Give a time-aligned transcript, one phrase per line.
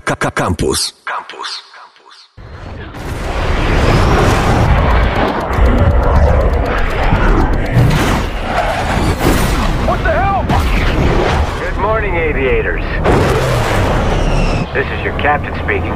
[0.00, 0.92] Campus.
[1.04, 1.62] Campus.
[9.86, 10.44] What the hell?
[11.58, 12.82] Good morning, aviators.
[14.72, 15.94] This is your captain speaking.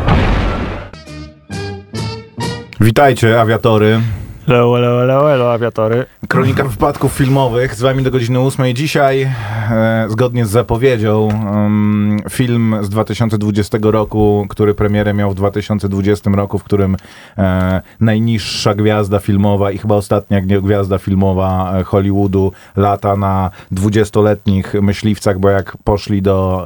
[2.81, 4.03] Witajcie, awiatory.
[4.47, 6.05] Hello, hello, hello, hello, awiatory.
[6.29, 8.75] Kronika wypadków filmowych z wami do godziny 8.
[8.75, 9.23] Dzisiaj,
[9.71, 16.59] e, zgodnie z zapowiedzią, em, film z 2020 roku, który premierę miał w 2020 roku,
[16.59, 16.97] w którym
[17.39, 25.39] e, najniższa gwiazda filmowa i chyba ostatnia gwiazda filmowa e, Hollywoodu lata na 20-letnich myśliwcach,
[25.39, 26.65] bo jak poszli do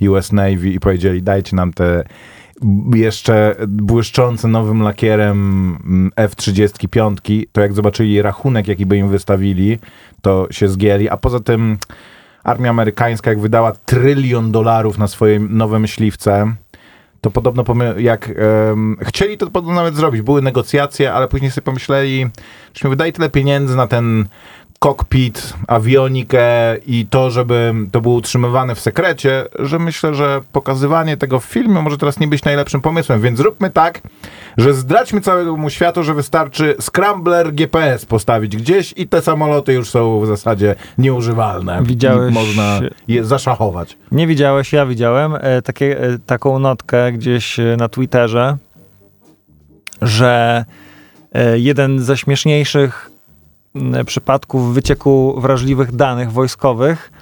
[0.00, 2.04] e, US Navy i powiedzieli dajcie nam te
[2.94, 5.38] jeszcze błyszczące nowym lakierem
[5.84, 7.16] mm, F-35,
[7.52, 9.78] to jak zobaczyli rachunek, jaki by im wystawili,
[10.22, 11.08] to się zgięli.
[11.08, 11.78] A poza tym
[12.44, 16.54] armia amerykańska, jak wydała trylion dolarów na swoje nowe myśliwce,
[17.20, 17.64] to podobno
[17.96, 18.30] jak
[18.70, 20.22] em, chcieli to podobno nawet zrobić.
[20.22, 22.26] Były negocjacje, ale później sobie pomyśleli,
[22.74, 24.26] żeśmy wydali tyle pieniędzy na ten
[24.82, 31.40] kokpit, awionikę i to, żeby to było utrzymywane w sekrecie, że myślę, że pokazywanie tego
[31.40, 34.00] w filmie może teraz nie być najlepszym pomysłem, więc zróbmy tak,
[34.58, 40.20] że zdradźmy całemu światu, że wystarczy scrambler GPS postawić gdzieś i te samoloty już są
[40.20, 41.82] w zasadzie nieużywalne.
[41.82, 43.96] Widziałeś- I można je zaszachować.
[44.12, 48.56] Nie widziałeś, ja widziałem e, takie, e, taką notkę gdzieś e, na Twitterze,
[50.02, 50.64] że
[51.34, 53.11] e, jeden ze śmieszniejszych
[54.06, 57.12] przypadków wycieku wrażliwych danych wojskowych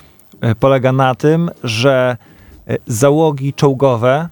[0.40, 2.16] e, polega na tym, że
[2.68, 4.28] e, załogi czołgowe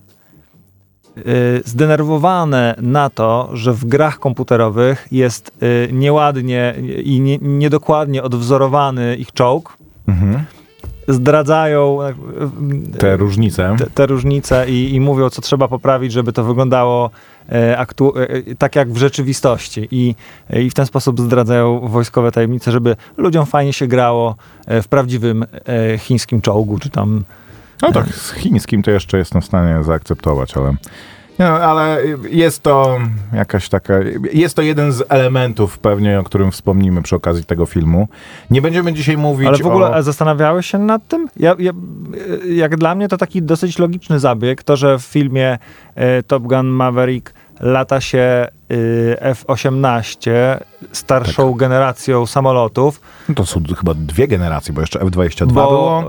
[1.17, 1.23] e,
[1.65, 5.51] zdenerwowane na to, że w grach komputerowych jest
[5.89, 6.75] e, nieładnie
[7.05, 9.77] i nie, niedokładnie odwzorowany ich czołg,
[10.09, 10.45] Mhm.
[11.09, 12.15] zdradzają e,
[12.99, 13.77] Te różnice.
[13.79, 17.11] te, te różnice i, i mówią, co trzeba poprawić, żeby to wyglądało e,
[17.77, 18.13] aktu-
[18.51, 19.89] e, tak jak w rzeczywistości.
[19.91, 20.15] I,
[20.51, 24.37] e, I w ten sposób zdradzają wojskowe tajemnice, żeby ludziom fajnie się grało
[24.67, 27.25] e, w prawdziwym e, chińskim czołgu, czy tam
[27.83, 30.75] No tak, z chińskim to jeszcze jestem w stanie zaakceptować, ale.
[31.39, 31.99] No, ale
[32.31, 32.99] jest to
[33.33, 33.95] jakaś taka.
[34.33, 38.09] Jest to jeden z elementów pewnie, o którym wspomnimy przy okazji tego filmu.
[38.51, 39.49] Nie będziemy dzisiaj mówić.
[39.49, 40.03] Ale w ogóle o...
[40.03, 41.29] zastanawiałeś się nad tym?
[41.37, 41.73] Ja, ja,
[42.55, 45.59] jak dla mnie to taki dosyć logiczny zabieg, to, że w filmie
[45.95, 48.49] e, Top Gun Maverick lata się e,
[49.23, 50.31] F-18
[50.93, 51.59] starszą Tak.
[51.61, 53.01] generacją samolotów.
[53.29, 56.05] No to są chyba dwie generacje, bo jeszcze F-22 Bo, było.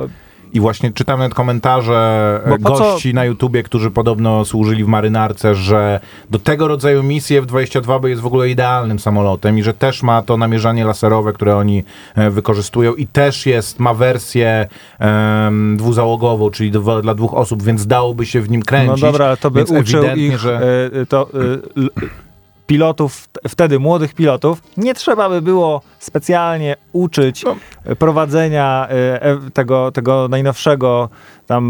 [0.54, 4.88] I właśnie czytam nawet komentarze e, po co- gości na YouTubie, którzy podobno służyli w
[4.88, 6.00] marynarce, że
[6.30, 10.38] do tego rodzaju misji F-22 jest w ogóle idealnym samolotem i że też ma to
[10.38, 11.84] namierzanie laserowe, które oni
[12.16, 14.68] e, wykorzystują i też jest, ma wersję
[15.00, 19.02] em, dwuzałogową, czyli do, dla dwóch osób, więc dałoby się w nim no kręcić.
[19.02, 20.90] dobra, ale to by uczył ich że...
[21.02, 21.30] e, to,
[21.76, 21.90] l-
[22.70, 27.56] pilotów, wtedy młodych pilotów, nie trzeba by było specjalnie uczyć No.
[27.86, 31.10] e, prowadzenia e, e, tego, tego najnowszego
[31.48, 31.64] tam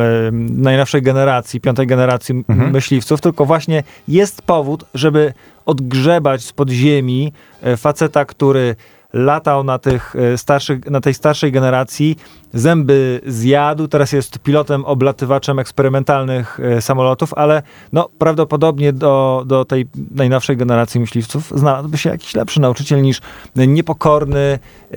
[0.00, 2.70] m, najnowszej generacji, piątej generacji Mhm.
[2.72, 5.32] myśliwców, tylko właśnie jest powód, żeby
[5.66, 8.76] odgrzebać z podziemi e, faceta, który
[9.12, 12.16] latał na, tych e, starszych, na tej starszej generacji,
[12.54, 19.86] zęby zjadł, teraz jest pilotem, oblatywaczem eksperymentalnych e, samolotów, ale no, prawdopodobnie do, do tej
[20.10, 23.20] najnowszej generacji myśliwców znalazłby się jakiś lepszy nauczyciel niż
[23.56, 24.58] niepokorny,
[24.90, 24.96] e,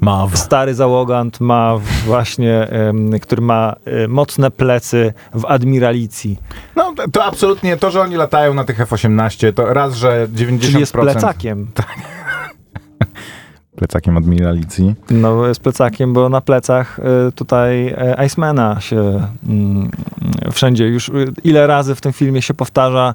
[0.00, 0.38] Maw.
[0.38, 6.38] stary załogant ma właśnie, em, który ma e, mocne plecy w admiralicji.
[6.76, 10.60] No to- to absolutnie, to, że oni latają na tych F-18, to raz, że 90%...
[10.60, 11.66] Czyli jest plecakiem.
[13.82, 14.94] Plecakiem admiralicji.
[15.10, 19.90] No, jest plecakiem, bo na plecach y, tutaj y, Icemana się mm,
[20.52, 21.12] wszędzie już y,
[21.44, 23.14] ile razy w tym filmie się powtarza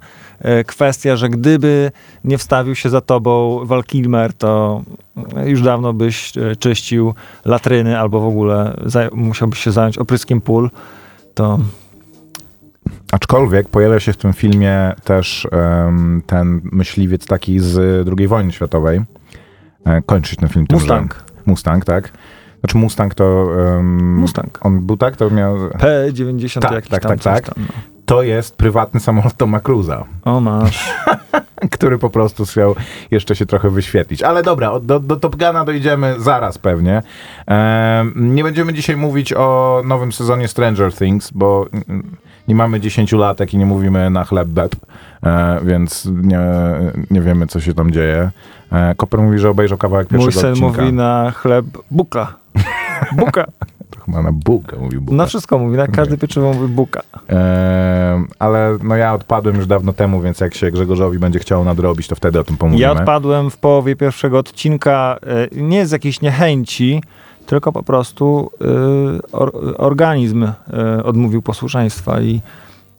[0.59, 1.91] y, kwestia, że gdyby
[2.23, 4.81] nie wstawił się za tobą Val Kilmer, to
[5.17, 7.13] y, już dawno byś czyścił
[7.45, 8.77] latryny albo w ogóle
[9.13, 10.69] musiałbyś się zająć opryskiem pól.
[11.33, 11.59] To
[13.11, 19.01] Aczkolwiek pojawia się w tym filmie też em, ten myśliwiec taki z II wojny światowej.
[19.87, 21.13] E, kończy się ten film tym, Mustang.
[21.13, 22.11] Że, Mustang, tak.
[22.59, 23.47] Znaczy Mustang to...
[23.77, 24.59] em, Mustang.
[24.61, 25.57] On był tak, to miał...
[25.57, 27.55] P90 Tak, jakiś tak, tam tak, tak.
[27.55, 27.73] Tam, no.
[28.05, 30.93] To jest prywatny samolot Toma Cruza, O masz.
[31.71, 32.75] który po prostu chciał
[33.11, 34.23] jeszcze się trochę wyświetlić.
[34.23, 37.03] Ale dobra, do, do Top Guna dojdziemy zaraz pewnie.
[38.15, 42.17] Nie będziemy dzisiaj mówić o nowym sezonie Stranger Things, bo mm,
[42.47, 44.75] nie mamy 10 latek i nie mówimy na chleb beb,
[45.23, 46.39] e, więc nie,
[47.11, 48.31] nie wiemy, co się tam dzieje.
[48.71, 50.81] E, Koper mówi, że obejrzał kawałek Mój pierwszego syn odcinka.
[50.81, 52.33] mówi na chleb buka.
[53.17, 53.45] Buka.
[54.07, 55.17] chyba na bułkę mówił bułka.
[55.17, 57.01] Na wszystko mówi, na każde pieczywo mówi buka.
[57.29, 62.07] E, ale no ja odpadłem już dawno temu, więc jak się Grzegorzowi będzie chciał nadrobić,
[62.07, 62.81] to wtedy o tym pomówimy.
[62.81, 65.17] Ja odpadłem w połowie pierwszego odcinka,
[65.53, 67.01] e, nie z jakiejś niechęci,
[67.47, 72.41] tylko po prostu e, or, organizm e, odmówił posłuszeństwa i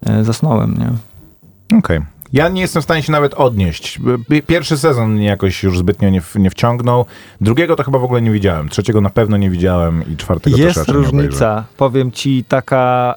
[0.06, 1.78] e, zasnąłem, nie?
[1.78, 2.00] Okej.
[2.32, 4.00] Ja nie jestem w stanie się nawet odnieść.
[4.46, 7.04] Pierwszy sezon mnie jakoś już zbytnio nie, w- nie wciągnął.
[7.40, 8.68] Drugiego to chyba w ogóle nie widziałem.
[8.68, 11.16] Trzeciego na pewno nie widziałem i czwartego też Jest raczej nie obejrzę.
[11.22, 13.14] różnica, powiem ci, taka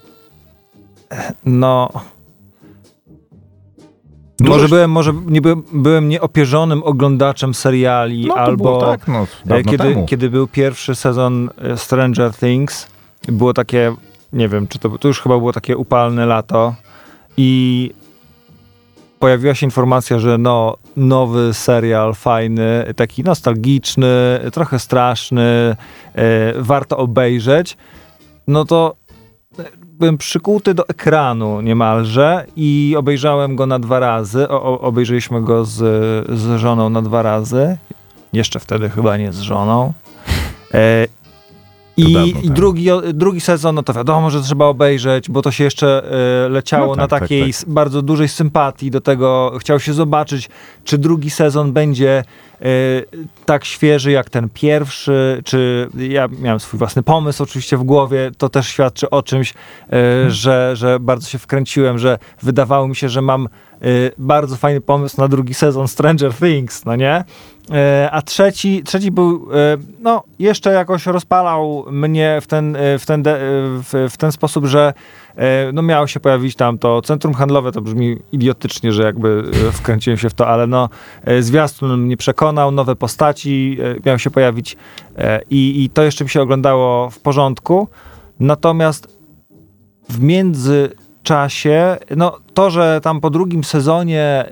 [1.46, 1.90] no...
[4.42, 9.28] Dużo Może byłem, może nie byłem, byłem nieopierzonym oglądaczem seriali, No albo było tak, no,
[9.50, 10.06] E, kiedy, temu.
[10.06, 12.88] kiedy był pierwszy sezon e, Stranger Things,
[13.28, 13.96] było takie,
[14.34, 16.76] nie wiem, czy to, to już chyba było takie upalne lato
[17.38, 17.92] i
[19.20, 25.76] pojawiła się informacja, że no, nowy serial, fajny, taki nostalgiczny, trochę straszny,
[26.16, 27.78] e, warto obejrzeć,
[28.48, 28.96] no to
[30.02, 34.50] byłem przykuty do ekranu niemalże i obejrzałem go na dwa razy.
[34.50, 35.78] O, obejrzeliśmy go z,
[36.40, 37.78] z żoną na dwa razy.
[38.34, 39.94] Jeszcze wtedy chyba nie z żoną.
[40.74, 41.08] E,
[42.10, 42.54] i, dawno I temu.
[42.54, 46.04] drugi, drugi sezon, no to wiadomo, że trzeba obejrzeć, bo to się jeszcze
[46.46, 47.70] e, leciało No tak, na tak, takiej tak.
[47.70, 49.54] bardzo dużej sympatii do tego.
[49.60, 50.50] Chciał się zobaczyć,
[50.84, 52.24] czy drugi sezon będzie
[52.62, 52.66] e,
[53.46, 58.50] tak świeży jak ten pierwszy, czy ja miałem swój własny pomysł oczywiście w głowie, to
[58.50, 63.22] też świadczy o czymś, e, że, że bardzo się wkręciłem, że wydawało mi się, że
[63.22, 63.48] mam
[64.18, 67.24] bardzo fajny pomysł na drugi sezon Stranger Things, no nie?
[67.72, 73.06] E, A trzeci, trzeci był, e, no, jeszcze jakoś rozpalał mnie w ten, e, w
[73.06, 74.94] ten, w, w ten sposób, że
[75.74, 80.30] no, miało się pojawić tam to centrum handlowe, to brzmi idiotycznie, że jakby wkręciłem się
[80.30, 80.90] w to, ale no,
[81.40, 84.78] zwiastun mnie przekonał, nowe postaci miały się pojawić
[85.50, 87.88] i, i to jeszcze mi się oglądało w porządku.
[88.40, 89.18] Natomiast
[90.10, 90.20] w
[91.26, 94.46] międzyczasie, no to, że tam po drugim sezonie,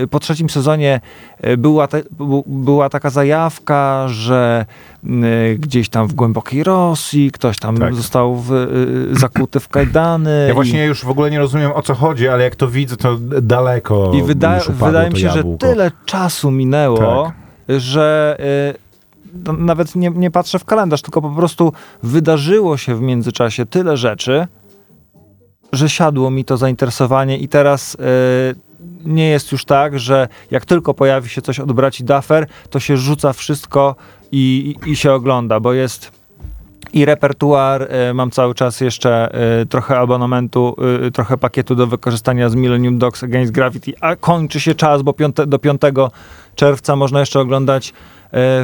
[0.00, 1.00] yy, po trzecim sezonie
[1.42, 2.02] yy, była, te,
[2.46, 4.66] była taka zajawka, że
[5.04, 7.94] yy, gdzieś tam w głębokiej Rosji ktoś tam Tak.
[7.94, 8.50] został w,
[9.12, 10.44] zakuty w kajdany.
[10.46, 12.96] Ja i- właśnie już w ogóle nie rozumiem o co chodzi, ale jak to widzę,
[12.96, 15.66] to daleko I wyda- wydaje mi się, jabłko.
[15.66, 16.98] że tyle czasu minęło,
[17.68, 17.80] Tak.
[17.80, 18.36] że
[18.74, 18.78] y,
[19.46, 21.72] no, nawet nie, nie patrzę w kalendarz, tylko po prostu
[22.02, 24.46] wydarzyło się w międzyczasie tyle rzeczy,
[25.74, 27.98] że siadło mi to zainteresowanie i teraz y,
[29.04, 32.96] nie jest już tak, że jak tylko pojawi się coś od braci Duffer, to się
[32.96, 33.96] rzuca wszystko
[34.32, 36.24] i, i, i się ogląda, bo jest
[36.92, 39.30] i repertuar, y, mam cały czas jeszcze
[39.62, 40.76] y, trochę abonamentu,
[41.12, 45.46] trochę pakietu do wykorzystania z Millennium Dogs Against Gravity, a kończy się czas, bo piąte,
[45.46, 45.80] do 5
[46.54, 48.13] czerwca można jeszcze oglądać e,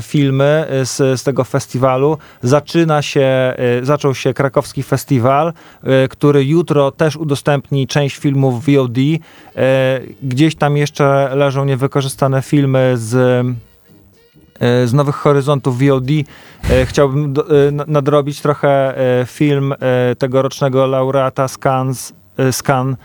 [0.03, 2.19] filmy e, z, z tego festiwalu.
[2.43, 5.53] Zaczyna się, e, zaczął się krakowski festiwal,
[5.83, 8.99] e, który jutro też udostępni część filmów VOD.
[10.23, 13.47] Gdzieś tam jeszcze leżą niewykorzystane filmy z
[14.85, 16.09] z Nowych Horyzontów VOD.
[16.85, 18.95] Chciałbym do, na- nadrobić trochę
[19.27, 19.75] film
[20.19, 22.13] tegorocznego laureata Scans,
[22.53, 22.97] Scan,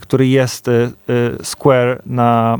[0.00, 0.70] który jest
[1.42, 2.58] Square na,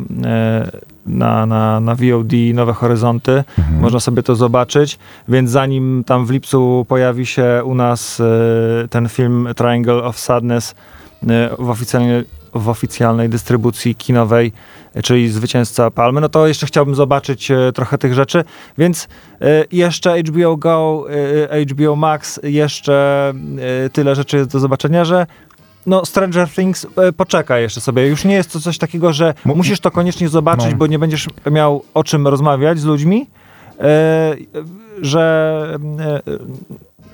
[1.07, 3.45] na, na, na VOD Nowe Horyzonty.
[3.81, 4.99] Można sobie to zobaczyć,
[5.29, 10.75] więc zanim tam w lipcu pojawi się u nas e, ten film Triangle of Sadness
[11.29, 12.25] e, w oficjalnej,
[12.55, 14.53] w oficjalnej dystrybucji kinowej,
[14.95, 18.45] e, czyli zwycięzca Palmy, no to jeszcze chciałbym zobaczyć trochę tych rzeczy,
[18.79, 19.09] więc
[19.73, 21.07] jeszcze HBO Go,
[21.73, 23.33] HBO Max, jeszcze
[23.93, 25.27] tyle rzeczy jest do zobaczenia, że
[25.87, 28.07] no Stranger Things e, poczeka jeszcze sobie.
[28.07, 30.77] Już nie jest to coś takiego, że Mu- musisz to koniecznie zobaczyć, No.
[30.77, 33.27] bo nie będziesz miał o czym rozmawiać z ludźmi,
[33.81, 34.37] e,
[35.03, 36.21] że e,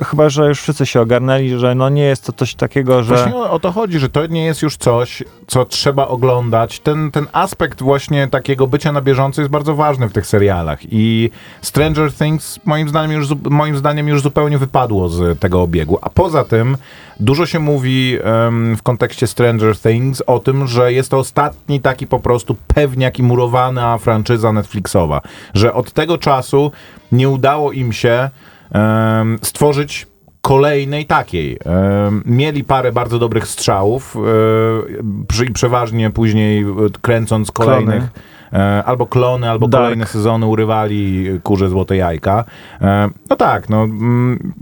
[0.05, 3.15] chyba, że już wszyscy się ogarnęli, że no nie jest to coś takiego, że...
[3.15, 6.81] Właśnie o, to chodzi, że to nie jest już coś, co trzeba oglądać.
[6.81, 11.31] Ten, ten aspekt właśnie takiego bycia na bieżąco jest bardzo ważny w tych serialach i
[11.63, 15.99] Stranger Things moim zdaniem już, moim zdaniem już zupełnie wypadło z tego obiegu.
[16.03, 16.77] A poza tym
[17.21, 22.07] dużo się mówi em, w kontekście Stranger Things o tym, że jest to ostatni taki
[22.07, 25.21] po prostu pewniak i murowana franczyza Netflixowa,
[25.55, 26.73] że od tego czasu
[27.13, 28.31] nie udało im się
[29.43, 30.07] stworzyć
[30.43, 31.59] kolejnej takiej.
[32.25, 34.17] Mieli parę bardzo dobrych strzałów
[35.41, 36.67] e, i przeważnie później e,
[37.03, 38.03] kręcąc kolejnych
[38.53, 39.85] e, albo klony, albo Dark.
[39.85, 42.45] kolejne sezony urywali kurze złote jajka.
[42.81, 44.53] E, no tak, no mm,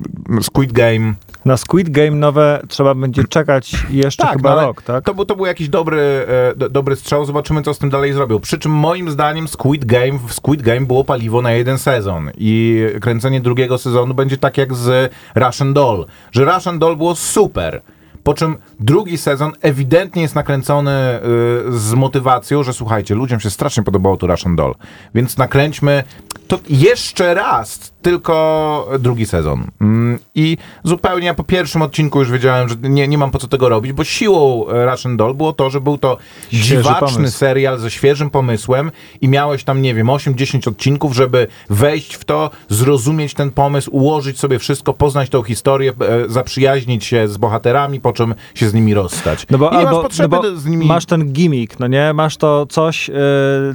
[0.42, 1.14] Squid Game
[1.44, 5.04] Na Squid Game nowe trzeba będzie czekać jeszcze chyba no rok, tak?
[5.04, 8.12] To, był, to był jakiś dobry, e, do, dobry strzał, zobaczymy co z tym dalej
[8.12, 8.40] zrobią.
[8.40, 12.82] Przy czym moim zdaniem Squid Game, w Squid Game było paliwo na jeden sezon i
[13.00, 17.82] kręcenie drugiego sezonu będzie tak jak z Russian Doll, że Russian Doll było super.
[18.24, 21.20] Po czym drugi sezon ewidentnie jest nakręcony
[21.68, 24.74] y, z motywacją, że słuchajcie, ludziom się strasznie podobało to Russian Doll,
[25.14, 26.04] więc nakręćmy
[26.50, 29.64] to jeszcze raz, tylko drugi sezon.
[29.80, 33.68] Mm, I zupełnie po pierwszym odcinku już wiedziałem, że nie, nie mam po co tego
[33.68, 37.38] robić, bo siłą e, Russian Doll było to, że był to Świeży dziwaczny pomysł.
[37.38, 38.90] serial ze świeżym pomysłem
[39.20, 44.38] i miałeś tam, nie wiem, 8-10 odcinków, żeby wejść w to, zrozumieć ten pomysł, ułożyć
[44.38, 48.94] sobie wszystko, poznać tą historię, e, zaprzyjaźnić się z bohaterami, po czym się z nimi
[48.94, 49.46] rozstać.
[49.50, 50.86] No bo, I nie albo, masz potrzeby no z nimi...
[50.86, 52.12] masz ten gimmick, no nie?
[52.12, 53.14] Masz to coś, e,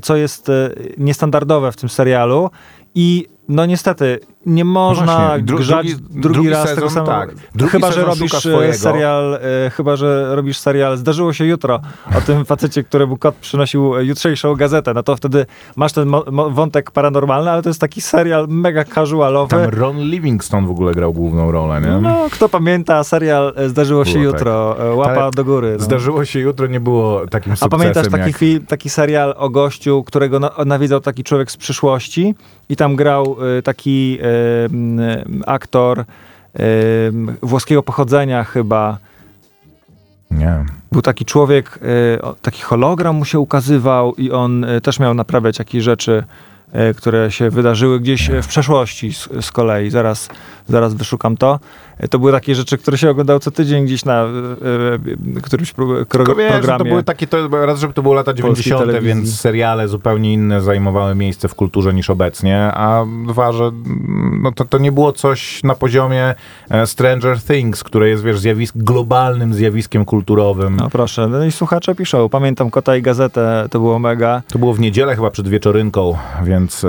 [0.01, 2.50] co jest e, niestandardowe w tym serialu
[2.96, 5.06] i no niestety nie można
[5.38, 7.12] No dru- grzać drugi- drugi, raz sezon, tego samego.
[7.12, 7.30] tak.
[7.56, 11.80] Drugi chyba, że robisz e, serial, e, chyba, że robisz serial Zdarzyło się jutro
[12.18, 16.12] o tym facecie, któremu kot przynosił jutrzejszą gazetę, no to wtedy masz ten
[16.50, 19.50] wątek paranormalny, ale to jest taki serial mega casualowy.
[19.50, 21.88] Tam Ron Livingston w ogóle grał główną rolę, nie?
[22.02, 25.75] No, kto pamięta serial e, Zdarzyło się Było jutro, e, łapa Ale do góry.
[25.80, 25.84] No.
[25.86, 28.38] Zdarzyło się jutro, nie było takim A sukcesem pamiętasz taki jak...
[28.38, 32.36] film, taki serial o gościu, którego na, nawiedzał taki człowiek z przyszłości
[32.70, 34.20] i tam grał taki
[35.46, 36.06] aktor
[37.42, 38.98] włoskiego pochodzenia chyba.
[40.32, 40.65] Nie.
[40.92, 41.80] Był taki człowiek,
[42.22, 46.24] o, taki hologram mu się ukazywał i on y, też miał naprawiać jakieś rzeczy,
[46.89, 49.89] y, które się wydarzyły gdzieś w przeszłości z, z kolei.
[49.89, 50.30] Zaraz,
[50.68, 51.60] zaraz wyszukam to.
[52.10, 54.28] To były takie rzeczy, które się oglądało co tydzień gdzieś na y,
[55.38, 56.80] y, którymś pro, kro, wiesz, programie.
[56.80, 59.08] to były takie, to, raz, żeby to były lata Polskiej 90., telewizji.
[59.08, 64.52] więc seriale zupełnie inne zajmowały miejsce w kulturze niż obecnie, a dwa, że mm, no
[64.52, 66.36] to, to nie było coś na poziomie
[66.70, 70.75] e, Stranger Things, które jest, wiesz, zjawisk, globalnym zjawiskiem kulturowym.
[70.75, 72.30] No proszę, no i słuchacze piszą.
[72.30, 74.42] Pamiętam Kota i Gazetę, to było mega.
[74.48, 76.86] To było w niedzielę chyba przed wieczorynką, więc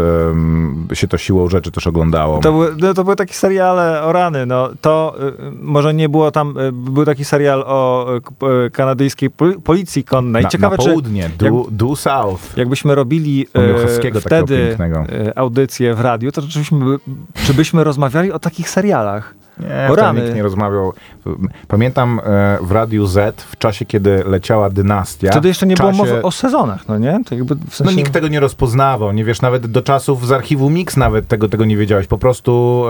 [0.92, 2.38] się to siłą rzeczy też oglądało.
[2.38, 4.46] To były, no, to były takie seriale o rany.
[4.46, 4.95] No, to
[5.38, 10.04] y, może nie było tam, y, był taki serial o y, y, kanadyjskiej pol- policji
[10.04, 10.42] konnej.
[10.42, 12.56] na, Ciekawe, na czy południe, due, due south.
[12.56, 13.46] jakbyśmy robili
[14.14, 14.76] y, wtedy
[15.10, 16.42] y, audycję w radiu, to
[17.46, 19.34] czy byśmy rozmawiali o takich serialach?
[19.58, 20.20] Nie, O rany.
[20.22, 20.92] nikt nie rozmawiał.
[21.68, 25.30] Pamiętam e, w Radiu Z w czasie, kiedy leciała Dynastia.
[25.30, 26.02] Wtedy jeszcze nie w było czasie...
[26.04, 27.20] mowy o sezonach, no nie?
[27.30, 27.96] W No sensie...
[27.96, 31.64] nikt tego nie rozpoznawał, nie wiesz, nawet do czasów z archiwum Mix nawet tego, tego
[31.64, 32.84] nie wiedziałeś, po prostu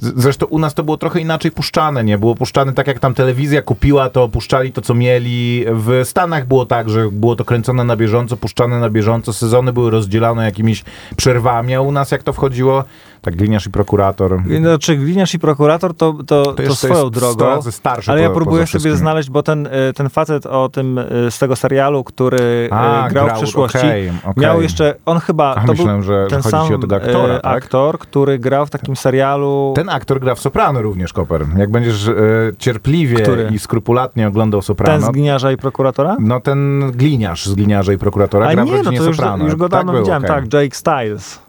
[0.00, 3.14] z- zresztą u nas to było trochę inaczej puszczane, nie, było puszczane tak jak tam
[3.14, 7.84] telewizja kupiła to, puszczali to co mieli, w Stanach było tak, że było to kręcone
[7.84, 10.84] na bieżąco, puszczane na bieżąco, sezony były rozdzielane jakimiś
[11.16, 12.84] przerwami, a u nas jak to wchodziło,
[13.24, 17.14] tak gliniarz i prokurator, Znaczy, gliniarz i prokurator to, to, to, jest- to swoją jest
[17.14, 17.62] drogą.
[17.62, 21.30] starszy Ale ja po- próbuję sobie znaleźć, bo ten, y, ten facet o tym y,
[21.30, 24.42] z tego serialu, który A, y, grał, grał, w przyszłości, okej, okej.
[24.42, 27.40] miał jeszcze, on chyba, A, to myślałem, był że ten sam ci o tego aktora,
[27.40, 27.56] tak?
[27.56, 29.72] aktor, który grał w takim serialu.
[29.76, 31.46] Ten aktor gra w Soprano również, Koper.
[31.56, 32.12] Jak będziesz e,
[32.58, 33.48] cierpliwie Który?
[33.52, 36.16] i skrupulatnie oglądał ten Soprano, z gliniarza i prokuratora?
[36.20, 39.16] no ten gliniarz z gliniarza i prokuratora A gra w nie, no rodzinie to już,
[39.16, 39.44] Soprano.
[39.44, 40.36] już go tak dawno było, widziałem, okej.
[40.50, 41.43] tak, Jake Styles.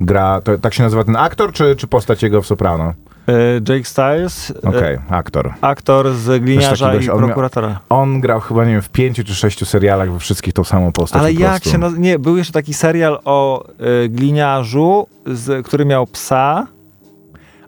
[0.00, 2.92] Gra, to, tak się nazywa ten aktor, czy, czy postać jego w Soprano?
[3.28, 3.32] Y,
[3.68, 5.52] Jake Styles, y, Okej, aktor.
[5.60, 7.80] aktor z gliniarza gość, i on miał- prokuratora.
[7.88, 11.22] On grał chyba, nie wiem, w pięciu czy sześciu serialach, we wszystkich tą samą postać
[11.22, 11.70] Ale po jak prostu.
[11.70, 12.02] się nazywa?
[12.02, 13.64] Nie, był jeszcze taki serial o
[14.04, 16.66] y, gliniarzu, z, który miał psa.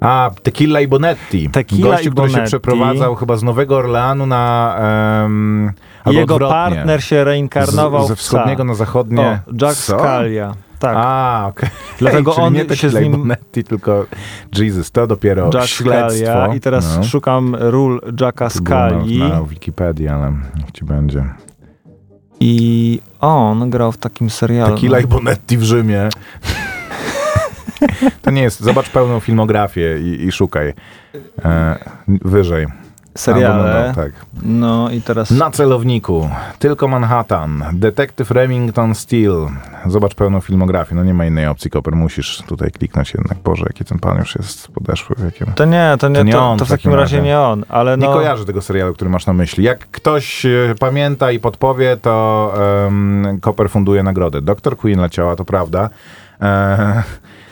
[0.00, 1.50] A, Tequila i Bonetti.
[1.50, 2.48] Tequila Gościu, i który się Bonetti.
[2.50, 4.76] przeprowadzał chyba z Nowego Orleanu na...
[5.22, 5.72] Um,
[6.06, 9.40] Jego partner się reinkarnował z, ze wschodniego na zachodnie.
[9.46, 9.98] O, Jack Co?
[9.98, 10.54] Scalia.
[10.78, 10.96] Tak.
[10.98, 11.68] A, okej.
[11.98, 14.06] Dlatego Czyli on nie się z nim- Bonetti, tylko
[14.58, 16.24] Jesus, to dopiero Jack śledztwo.
[16.26, 16.54] Scalia.
[16.54, 17.04] I teraz No.
[17.04, 19.18] szukam ról Jacka Scali.
[19.18, 21.24] Na, na Wikipedii, ale niech ci będzie.
[22.40, 24.74] I on grał w takim serialu.
[24.74, 26.08] Tequila i Bonetti w Rzymie.
[28.22, 28.60] to nie jest.
[28.60, 30.72] Zobacz pełną filmografię i, i szukaj.
[31.44, 31.78] E,
[32.08, 32.66] wyżej.
[33.16, 33.92] Seriale.
[33.94, 34.12] Tak.
[34.42, 35.30] No i teraz.
[35.30, 36.30] Na celowniku.
[36.58, 37.64] Tylko Manhattan.
[37.72, 39.46] Detektyw Remington Steele.
[39.86, 40.94] Zobacz pełną filmografię.
[40.94, 41.96] No nie ma innej opcji, Koper.
[41.96, 43.38] Musisz tutaj kliknąć jednak.
[43.38, 45.16] Boże, jaki ten pan już jest podeszły.
[45.24, 45.46] Jakie...
[45.54, 47.22] To nie, to nie, To to, nie to, on w w takim razie razie.
[47.28, 48.06] nie on, ale no.
[48.06, 49.64] Nie kojarzę tego serialu, który masz na myśli.
[49.64, 52.54] Jak ktoś e, pamięta i podpowie, to
[52.84, 54.42] um, Koper funduje nagrodę.
[54.42, 55.90] Doktor Queen leciała, to prawda.
[56.40, 57.45] E, u-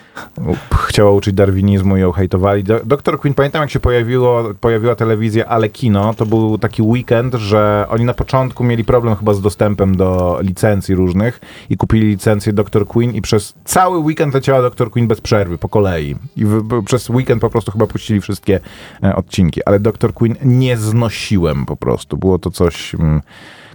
[0.87, 2.65] chciała uczyć darwinizmu i ją hejtowali.
[2.65, 3.19] Do, Dr.
[3.19, 8.05] Queen, pamiętam jak się pojawiło, pojawiła telewizja, ale kino, to był taki weekend, że oni
[8.05, 11.41] na początku mieli problem chyba z dostępem do licencji różnych
[11.71, 12.87] i kupili licencję Dr.
[12.87, 14.91] Queen i przez cały weekend leciała Dr.
[14.91, 16.17] Queen bez przerwy, po kolei.
[16.37, 18.61] I w, przez weekend po prostu chyba puścili wszystkie
[19.03, 19.61] e, odcinki.
[19.67, 20.13] Ale Dr.
[20.13, 22.17] Queen nie znosiłem po prostu.
[22.17, 22.95] Było to coś...
[22.95, 23.21] Mm,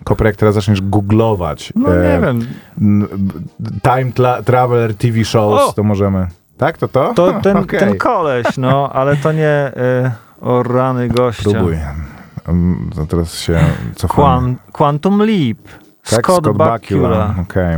[0.03, 2.47] Koper, jak teraz zaczniesz googlować No e, nie wiem.
[2.81, 3.33] n- b-
[3.83, 4.11] Time
[4.45, 5.73] Traveler TV shows, O!
[5.73, 6.27] to możemy.
[6.57, 7.13] Tak, to to?
[7.13, 7.79] To ten, Okej.
[7.79, 9.71] ten koleś, no, ale to nie
[10.05, 11.43] y, o rany gościa.
[11.51, 11.77] Próbuj.
[12.47, 13.59] Um, to teraz się
[13.95, 14.23] cofamy.
[14.25, 15.57] Quan, Quantum Leap.
[16.09, 16.25] tak?
[16.25, 17.35] Scott, Bakula.
[17.41, 17.77] Okej.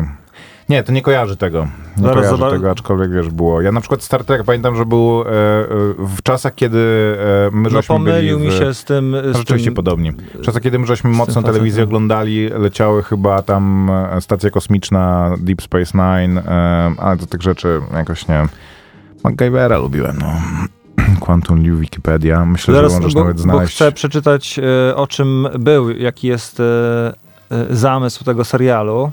[0.71, 1.67] Nie, to nie kojarzy tego.
[1.97, 3.61] Nie Zaraz kojarzy zobacz- tego, aczkolwiek wiesz, było.
[3.61, 5.27] Ja na przykład Star Trek pamiętam, że był e, e,
[5.97, 6.77] w czasach, kiedy
[7.47, 9.11] e, my No żeśmy pomylił byli mi się z tym...
[9.11, 10.13] No, Z Rzeczywiście tym podobnie.
[10.33, 15.61] W czasach, kiedy my żeśmy mocno telewizję oglądali, leciały chyba tam e, stacja kosmiczna, Deep
[15.61, 16.43] Space Nine, e,
[16.97, 18.45] ale do tych rzeczy jakoś nie...
[19.23, 20.33] MacGyvera lubiłem, no.
[21.25, 22.45] Quantum Leap Wikipedia.
[22.45, 23.75] Myślę, Zaraz, że możesz bo, nawet bo znaleźć...
[23.75, 24.59] chcę przeczytać
[24.89, 26.61] e, o czym był, jaki jest
[27.69, 29.11] zamysł tego serialu.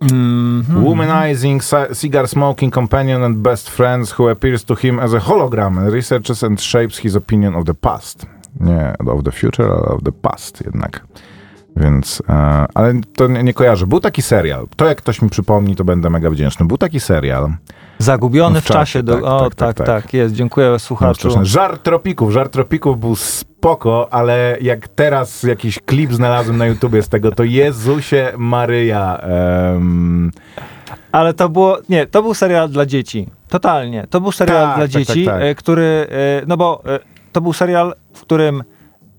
[0.00, 0.84] Mhm.
[0.84, 5.78] Womanizing, ci- cigar smoking companion and best friends who appears to him as a hologram
[5.78, 8.26] and researches and shapes his opinion of the past.
[8.60, 11.04] Nie of the future, ale of the past jednak.
[11.76, 13.86] Więc, e, ale to nie, nie kojarzę.
[13.86, 14.66] Był taki serial.
[14.76, 16.66] To jak ktoś mi przypomni, to będę mega wdzięczny.
[16.66, 17.52] Był taki serial.
[17.98, 18.78] Zagubiony W w czasie.
[18.78, 20.14] czasie, do, tak, o, tak, tak, tak, tak, tak.
[20.14, 20.34] jest.
[20.34, 21.28] Dziękuję słuchaczu.
[21.36, 22.30] No, Żart tropików.
[22.32, 23.16] Żart tropików był
[23.58, 29.18] spoko, ale jak teraz jakiś klip znalazłem na YouTubie z tego, to Jezusie Maryja.
[29.20, 30.30] em,
[31.12, 33.26] Ale to było, nie, to był serial dla dzieci.
[33.48, 34.06] Totalnie.
[34.10, 35.42] To był serial Tak, dla tak, dzieci, tak, tak.
[35.42, 36.98] e, który, e, no bo e,
[37.32, 38.64] to był serial, w którym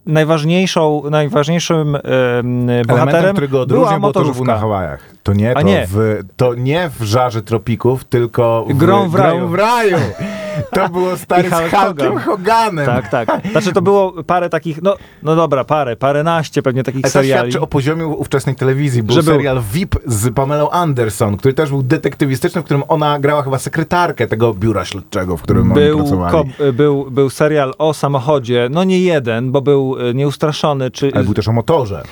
[0.05, 2.00] najważniejszą, najważniejszym e,
[2.39, 4.58] m, Elementem, bohaterem którego była bo to był na motorówka.
[4.58, 5.15] Hawajach.
[5.24, 5.88] To nie, to, nie.
[5.89, 9.38] W, to nie w żarze tropików, tylko w Grą w raju.
[9.38, 9.98] Grą w raju.
[10.71, 12.17] To było stary z Hulkiem.
[12.19, 12.85] Hoganem.
[12.85, 13.29] Tak, tak.
[13.51, 17.51] Znaczy to było parę takich, no, no dobra, parę, paręnaście pewnie takich Ale to seriali.
[17.51, 19.03] świadczy o poziomie ówczesnej telewizji.
[19.03, 23.19] Był Że był- serial VIP z Pamelą Anderson, który też był detektywistyczny, w którym ona
[23.19, 26.31] grała chyba sekretarkę tego biura śledczego, w którym oni Był, pracowali.
[26.31, 31.11] ko- był, był serial o samochodzie, no nie jeden, bo był e, nieustraszony, czy...
[31.15, 32.03] Ale był też o motorze.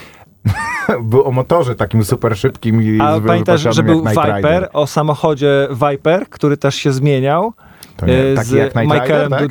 [1.03, 6.29] był o motorze takim super szybkim i A pamiętasz, że był Viper, o samochodzie Viper,
[6.29, 7.53] który też się zmieniał.
[7.97, 9.49] To nie, e, taki z jak Michaelem tak?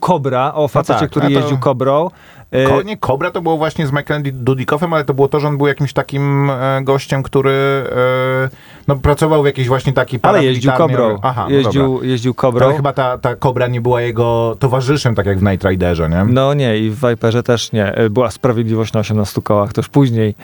[0.00, 2.10] Cobra, o facecie, tak, który a to- jeździł Cobrą.
[2.50, 5.48] E, Ko, nie, Cobra to było właśnie z Michaelem Dudikoffem, ale to było to, że
[5.48, 7.84] on był jakimś takim e, gościem, który
[8.88, 11.18] no, pracował w jakiejś właśnie takiej ale jeździł Cobrą.
[11.22, 11.56] Aha, no dobra.
[11.56, 12.66] jeździł, jeździł Cobrą.
[12.66, 16.24] Ale chyba ta, ta Cobra nie była jego towarzyszem, tak jak w Night Riderze, nie?
[16.24, 17.94] No nie, i w Viperze też nie.
[18.10, 20.34] Była sprawiedliwość na 18 kołach, już później.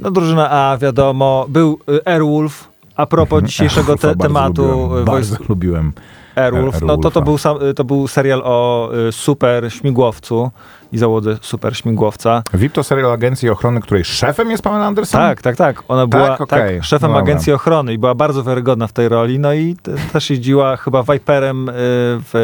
[0.00, 1.46] No drużyna A, wiadomo.
[1.48, 2.68] Był Airwolf.
[2.98, 5.92] A propos dzisiejszego Ufa, te, tematu Lubiłem, bardzo lubiłem.
[6.38, 10.50] Airwolf, no to, to, był sam, to był serial o e, super śmigłowcu
[10.92, 12.42] i załodze super śmigłowca.
[12.54, 15.20] VIP to serial agencji ochrony, której szefem jest Pamela Anderson?
[15.20, 15.82] Tak, tak, tak.
[15.88, 16.82] Ona była tak, okej.
[16.82, 17.22] szefem Dobra.
[17.22, 19.38] agencji ochrony i była bardzo wiarygodna w tej roli.
[19.38, 22.34] No i te, też jeździła chyba Viperem y, w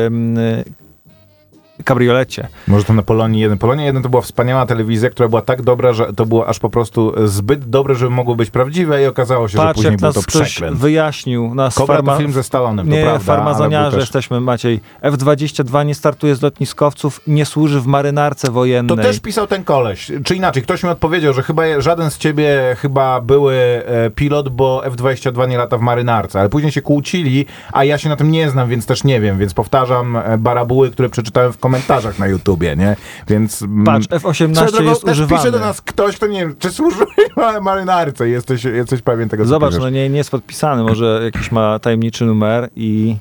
[0.69, 0.84] y,
[1.85, 2.49] kabriolecie.
[2.69, 3.59] Może to na Polonii 1.
[3.59, 6.71] Polonia 1 to była wspaniała telewizja, która była tak dobra, że to było aż po
[6.71, 10.13] prostu zbyt dobre, żeby mogło być prawdziwe i okazało się, że Patrz, później jak był
[10.13, 10.79] to przekręt.
[10.79, 11.55] wyjaśnił.
[11.55, 12.13] Nas Kobra farma...
[12.13, 14.01] to film ze Stalonem, to Nie, prawda, ale farmazoniarze też...
[14.01, 14.81] jesteśmy, Maciej.
[15.03, 18.97] F-22 nie startuje z lotniskowców, nie służy w marynarce To wojennej.
[18.97, 20.13] też pisał ten koleś.
[20.25, 24.87] Czy inaczej, ktoś mi odpowiedział, że chyba żaden z ciebie chyba były e, pilot, bo
[24.87, 28.51] F-22 nie lata w marynarce, ale później się kłócili, a ja się na tym nie
[28.51, 32.77] znam, więc też nie wiem, więc powtarzam e, barabuły, które przeczytałem w komentarzach na YouTubie,
[32.77, 32.97] nie?
[33.29, 33.63] Więc...
[33.63, 35.39] mm, Patrz, F-18 Swoją drogą, jest używany.
[35.41, 39.43] pisze do nas ktoś, kto nie wiem, czy służyłeś w marynarce, jesteś, jesteś pewien tego,
[39.45, 39.83] co Zobacz, piszesz.
[39.83, 43.17] no nie, nie jest podpisany, może jakiś ma tajemniczy numer i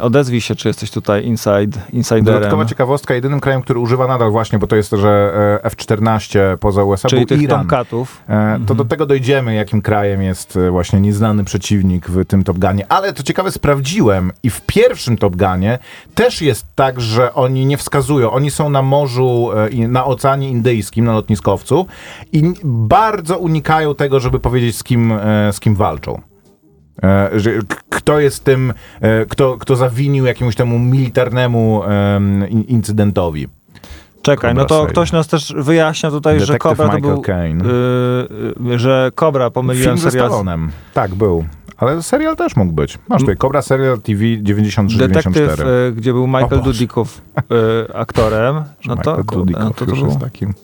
[0.00, 2.24] odezwij się, czy jesteś tutaj inside, insiderem.
[2.24, 6.84] Dodatkowa ciekawostka, jedynym krajem, który używa nadal właśnie, bo to jest, że e, F-14 poza
[6.84, 7.60] USA Czyli był Iran.
[7.60, 8.22] Tomcatów.
[8.28, 12.58] E, To do tego dojdziemy, jakim krajem jest e, właśnie nieznany przeciwnik w tym Top
[12.58, 12.86] Gunie.
[12.88, 15.78] Ale to ciekawe, sprawdziłem i w pierwszym Top Gunie
[16.14, 18.30] też jest tak, że oni nie wskazują.
[18.30, 21.86] Oni są na morzu, e, i na Oceanie Indyjskim, na lotniskowcu
[22.32, 26.20] i bardzo unikają tego, żeby powiedzieć, z kim, e, z kim walczą.
[27.02, 27.50] E, że
[27.88, 33.48] kto jest tym, e, kto, kto zawinił jakiemuś temu militarnemu em, in- incydentowi.
[34.22, 34.90] Czekaj, Cobra no to Sale.
[34.90, 37.22] ktoś nas też wyjaśnia tutaj, że Detektyw Cobra to Michael był...
[37.22, 37.62] Caine.
[37.62, 40.28] y, y, że Cobra pomyliłem Film serial...
[40.28, 40.70] Stallonem.
[40.94, 41.44] Tak, był.
[41.76, 42.98] Ale serial też mógł być.
[43.08, 44.96] Masz tutaj Cobra Serial TV 93-94.
[44.98, 46.62] Detektyw, y, gdzie był Michael.
[46.62, 47.20] Dudikow
[47.88, 48.64] y, aktorem.
[48.86, 50.54] No to, Michael Dudikoff no to, to jest takim,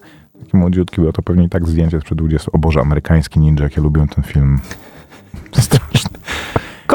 [0.45, 2.51] taki młodziutki, bo to pewnie i tak zdjęcie sprzed 20.
[2.53, 4.59] O Boże, amerykański ninja, jak ja lubię ten film.
[5.61, 6.12] Strasznie.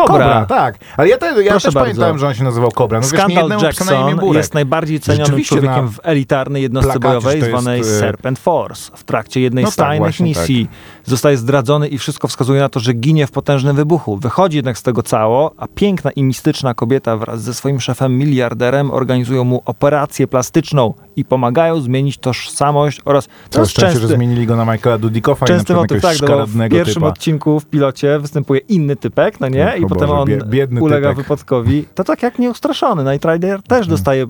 [0.05, 0.45] Kobra.
[0.45, 0.75] tak.
[0.97, 1.79] Ale ja, te, ja Proszę też bardzo.
[1.79, 2.99] pamiętałem, że on się nazywał Kobra.
[2.99, 7.77] No wiesz, Skandal imię Jackson jest najbardziej cenionym człowiekiem w elitarnej jednostce plakacie, bojowej zwanej
[7.77, 8.91] jest, e, Serpent Force.
[8.95, 10.69] W trakcie jednej No z tak, tajnych właśnie misji
[11.09, 14.17] zostaje zdradzony i wszystko wskazuje na to, że ginie w potężnym wybuchu.
[14.17, 18.91] Wychodzi jednak z tego cało, a piękna i mistyczna kobieta wraz ze swoim szefem miliarderem
[18.91, 24.55] organizują mu operację plastyczną i pomagają zmienić tożsamość oraz jest szczęście, że częsty, zmienili go
[24.55, 26.17] na Michaela Dudikoffa i na Częsty motyw, tak,
[26.47, 27.07] w pierwszym typa.
[27.07, 29.73] odcinku w pilocie występuje inny typek, no nie?
[29.79, 31.25] I potem Boże, on bie- biedny ulega typek.
[31.25, 31.85] wypadkowi.
[31.95, 33.11] To tak jak nieustraszony.
[33.11, 34.27] Night Rider też dostaje y,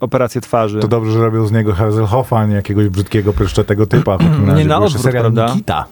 [0.00, 0.80] operację twarzy.
[0.80, 4.16] To dobrze, że robią z niego Hazelhoffa, a nie jakiegoś brzydkiego, pryszczotego typa.
[4.18, 4.58] W takim razie.
[4.62, 5.46] Nie na odwrót, prawda?
[5.46, 5.84] Nikita.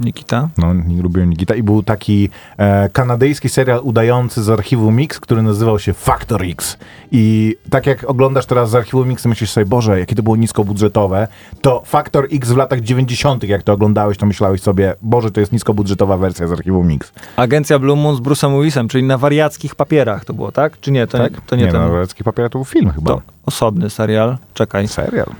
[0.00, 0.48] Nikita?
[0.58, 1.54] No, nie lubiłem Nikita.
[1.54, 6.76] I był taki e, kanadyjski serial udający z archiwum Mix, który nazywał się Factor X.
[7.12, 11.28] I tak jak oglądasz teraz z archiwum Mix, myślisz sobie, Boże, jakie to było niskobudżetowe,
[11.60, 15.52] to Factor X w latach 90., jak to oglądałeś, to myślałeś sobie, Boże, to jest
[15.52, 17.12] niskobudżetowa wersja z archiwum Mix.
[17.36, 20.80] Agencja Blue Moon z Bruce'em Willisem, czyli na wariackich papierach to było, tak?
[20.80, 21.06] Czy nie?
[21.06, 21.32] To, Tak?
[21.32, 21.80] nie, to nie, nie ten.
[21.80, 23.10] no, Wrecki Papier to był film chyba.
[23.10, 24.38] to osobny serial.
[24.54, 24.88] Czekaj.
[24.88, 25.30] Serial.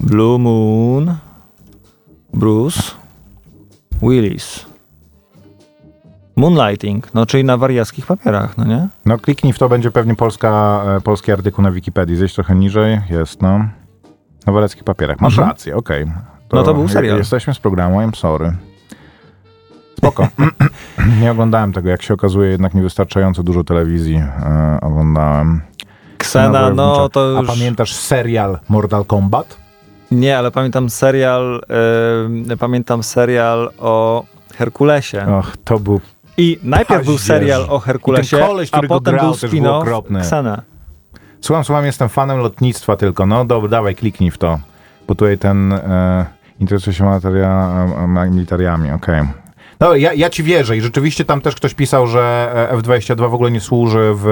[0.00, 1.14] Blue Moon,
[2.34, 2.82] Bruce,
[4.08, 4.66] Willis.
[6.36, 8.88] Moonlighting, no czyli na wariackich papierach, no nie?
[9.04, 12.16] No kliknij w to, będzie pewnie polska, e, polski artykuł na Wikipedii.
[12.16, 13.58] Zejść trochę niżej, jest no.
[14.46, 15.20] Na waleckich papierach.
[15.20, 15.48] Masz Mhm.
[15.48, 16.06] rację, okej.
[16.52, 17.18] No to był serial.
[17.18, 18.52] Jesteśmy z programu, I'm sorry.
[19.98, 20.28] Spoko.
[21.20, 25.60] nie oglądałem tego, jak się okazuje, jednak niewystarczająco dużo telewizji e, oglądałem.
[26.18, 27.08] Ksena, no Wojownicza.
[27.08, 27.50] to już...
[27.50, 29.56] A pamiętasz serial Mortal Kombat?
[30.10, 31.60] Nie, ale pamiętam serial,
[32.50, 35.38] e, pamiętam serial o Herkulesie.
[35.38, 36.00] Och, to był...
[36.36, 37.26] I najpierw był Paździerz.
[37.26, 40.20] serial o Herkulesie, koleś, a potem grał, był był spin-off.
[40.20, 40.62] Ksena.
[41.40, 43.26] Słucham, słucham, jestem fanem lotnictwa tylko.
[43.26, 44.58] No dobra, dawaj, kliknij w to.
[45.08, 46.26] Bo tutaj ten e,
[46.60, 49.22] interesuje się e, militariami, okej.
[49.84, 53.34] No, ja, ja ci wierzę i rzeczywiście tam też ktoś pisał, że e, F-22 w
[53.34, 54.26] ogóle nie służy w,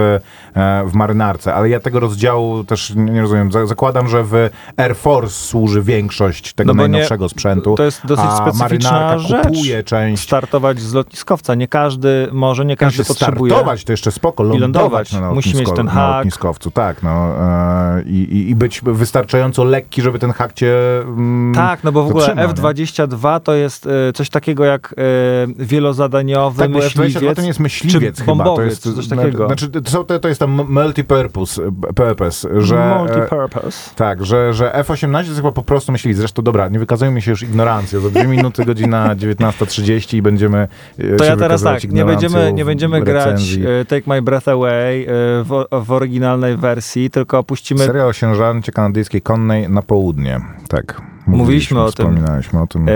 [0.54, 3.52] e, w marynarce, ale ja tego rozdziału też nie, rozumiem.
[3.52, 4.34] Za- Zakładam, że w
[4.76, 8.90] Air Force służy większość tego No bo nie- najnowszego sprzętu, to jest dosyć a specyficzna
[8.92, 9.46] marynarka rzecz.
[9.46, 11.54] kupuje część Startować z lotniskowca.
[11.54, 13.50] Nie każdy może, nie każdy Każdy potrzebuje.
[13.52, 15.12] startować to jeszcze spoko, lądować, lądować.
[15.12, 16.16] na, Musi mieć ten na hak.
[16.16, 17.10] lotniskowcu, tak, no
[17.40, 22.06] e, i, i- być wystarczająco lekki, żeby ten hak cię mm, Tak, no bo w
[22.06, 22.52] ogóle zatrzymał, nie?
[22.52, 24.94] F-22 to jest coś takiego jak
[25.41, 27.36] e, wielozadaniowy Tak, bo F-22 myśliwiec.
[27.36, 29.46] to nie jest myśliwiec czy chyba, to jest czy coś takiego.
[29.46, 32.98] Znaczy, to, to, to jest tam multipurpose, e, purpose, że...
[32.98, 33.94] Multipurpose.
[33.96, 36.18] Tak, że, że F-18 to jest chyba po prostu myśliwiec.
[36.18, 38.00] Zresztą dobra, nie wykazujmy się już ignorancją.
[38.00, 42.64] Za dwie minuty, godzina 19.30 i będziemy e, To ja teraz tak, nie będziemy, nie
[42.64, 45.06] będziemy grać e, Take My Breath Away e,
[45.44, 50.40] w, w oryginalnej wersji, tylko opuścimy Serial o sierżancie kanadyjskiej konnej na południe.
[50.68, 51.02] Tak.
[51.26, 52.06] Mówiliśmy o tym.
[52.06, 52.86] Wspominaliśmy o tym.
[52.88, 52.92] E,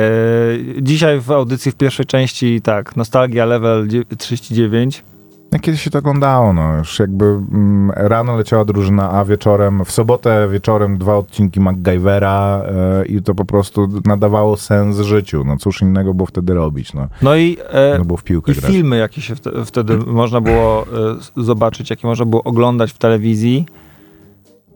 [0.83, 5.05] dzisiaj w audycji w pierwszej części, tak, Nostalgia Level dzie- 39.
[5.53, 6.77] No, Kiedyś się to oglądało, no.
[6.79, 12.63] Już jakby mm, rano leciała drużyna, a wieczorem, w sobotę wieczorem dwa odcinki MacGyvera
[13.03, 15.45] e, i to po prostu nadawało sens życiu.
[15.47, 17.09] No cóż innego było wtedy robić, no.
[17.23, 18.71] No i, e, No było w piłkę i grać.
[18.73, 20.87] filmy, jakie się wte- wtedy można było
[21.37, 23.67] e, zobaczyć, jakie można było oglądać w telewizji.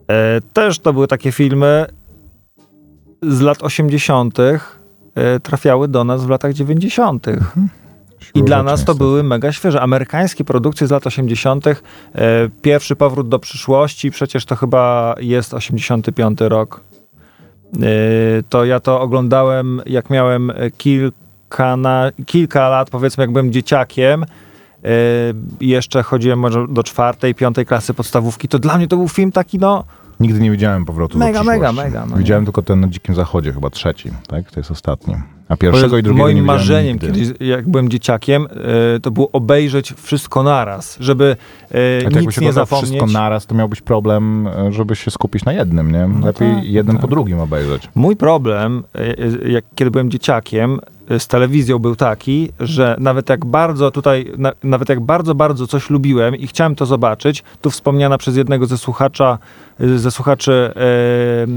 [0.07, 1.85] E, też to były takie filmy
[3.21, 4.39] z lat 80.
[4.39, 7.25] E, trafiały do nas w latach 90.
[8.35, 9.81] I dla nas to były mega świeże.
[9.81, 11.67] Amerykańskie produkcje z lat 80.
[11.67, 11.73] E,
[12.61, 16.81] pierwszy powrót do przyszłości, przecież to chyba jest 85 rok.
[17.75, 17.79] E,
[18.49, 24.23] to ja to oglądałem, jak miałem kilka, na, kilka lat, powiedzmy, jak byłem dzieciakiem.
[24.23, 24.87] E,
[25.61, 28.47] jeszcze chodziłem może do czwartej, piątej klasy podstawówki.
[28.47, 29.83] To dla mnie to był film taki, no,
[30.21, 31.93] Nigdy nie widziałem powrotu Mega, do mega, przyszłości.
[31.93, 34.51] mega, no widziałem tylko ten na Dzikim Zachodzie, chyba trzeci, tak?
[34.51, 35.15] To jest ostatni.
[35.49, 37.07] A pierwszego i drugiego Moim marzeniem nigdy.
[37.07, 38.47] kiedyś, jak byłem dzieciakiem,
[38.95, 41.35] e, to było obejrzeć wszystko naraz, żeby
[41.69, 42.89] A to jakby nic się nie zapomnieć.
[42.89, 46.09] wszystko naraz, to miał być problem, e, żeby się skupić na jednym, nie?
[46.25, 47.01] Lepiej tak, jeden tak.
[47.01, 47.89] po drugim obejrzeć.
[47.95, 48.83] Mój problem,
[49.45, 50.79] jak, kiedy byłem dzieciakiem,
[51.19, 55.89] z telewizją był taki, że nawet jak bardzo tutaj, na, nawet jak bardzo, bardzo coś
[55.89, 59.37] lubiłem i chciałem to zobaczyć, tu wspomniana przez jednego ze słuchacza,
[59.79, 60.73] ze słuchaczy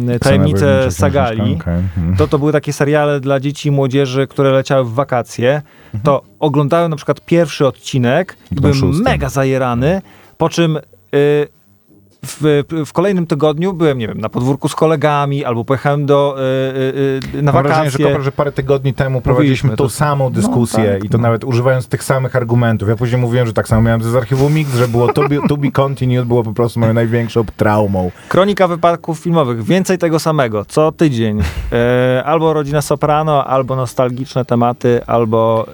[0.09, 2.17] e, tajemnice Sagali, mhm.
[2.19, 5.62] to to były takie seriale dla dzieci i młodzieży, które leciały w wakacje,
[6.03, 10.03] to oglądałem na przykład pierwszy odcinek i byłem mega zajerany,
[10.38, 11.49] po czym y,
[12.24, 17.38] w, w kolejnym tygodniu byłem, nie wiem, na podwórku z kolegami, albo pojechałem do, y,
[17.38, 18.06] y, na Mam wrażenie, że, wakacje.
[18.06, 19.90] kopra, że parę tygodni temu prowadziliśmy Mówiliśmy tą to.
[19.90, 21.22] samą dyskusję tak, i to no.
[21.22, 22.88] nawet używając tych samych argumentów.
[22.88, 25.56] Ja później mówiłem, że tak samo miałem z archiwum Mix, że było to be, to
[25.56, 28.10] be continued, było po prostu moją największą traumą.
[28.28, 29.64] Kronika wypadków filmowych.
[29.64, 30.64] Więcej tego samego.
[30.64, 31.40] Co tydzień.
[31.72, 35.66] E, albo Rodzina Soprano, albo nostalgiczne tematy, albo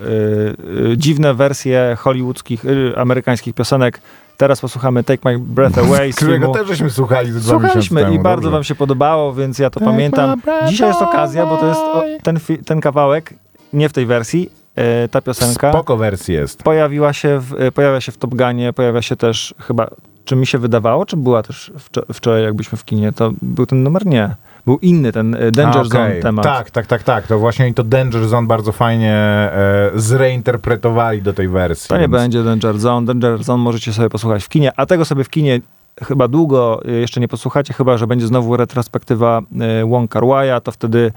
[0.97, 2.65] dziwne wersje hollywoodzkich,
[2.97, 4.01] amerykańskich piosenek.
[4.41, 6.55] Teraz posłuchamy Take My Breath Away z Którego filmu.
[6.55, 8.15] też żeśmy słuchali dwa Słuchaliśmy temu.
[8.15, 8.51] i bardzo dobrze.
[8.57, 10.43] wam się podobało, więc ja to Take pamiętam.
[10.69, 13.35] Dzisiaj jest okazja, bo to jest o, ten, ten kawałek,
[13.73, 16.63] nie w tej wersji, e, ta piosenka Spoko wersji jest.
[16.63, 19.91] pojawiła się w, e, pojawia się w Top Gunie, pojawia się też chyba,
[20.25, 23.67] czy mi się wydawało, czy była też wczo- wczoraj, jak byliśmy w kinie, to był
[23.67, 24.07] ten numer?
[24.07, 24.35] Nie.
[24.67, 26.45] Był inny, ten e, Danger A, Zone temat.
[26.45, 27.27] Tak, tak, tak, tak.
[27.27, 31.89] To właśnie i to Danger Zone bardzo fajnie e, zreinterpretowali do tej wersji.
[31.89, 33.07] To nie więc- będzie Danger Zone.
[33.07, 35.61] Danger Zone możecie sobie posłuchać w kinie, a tego sobie w kinie
[36.03, 40.61] chyba długo e, jeszcze nie posłuchacie, chyba, że będzie znowu retrospektywa e, Wong Kar Wai'a,
[40.61, 41.13] to wtedy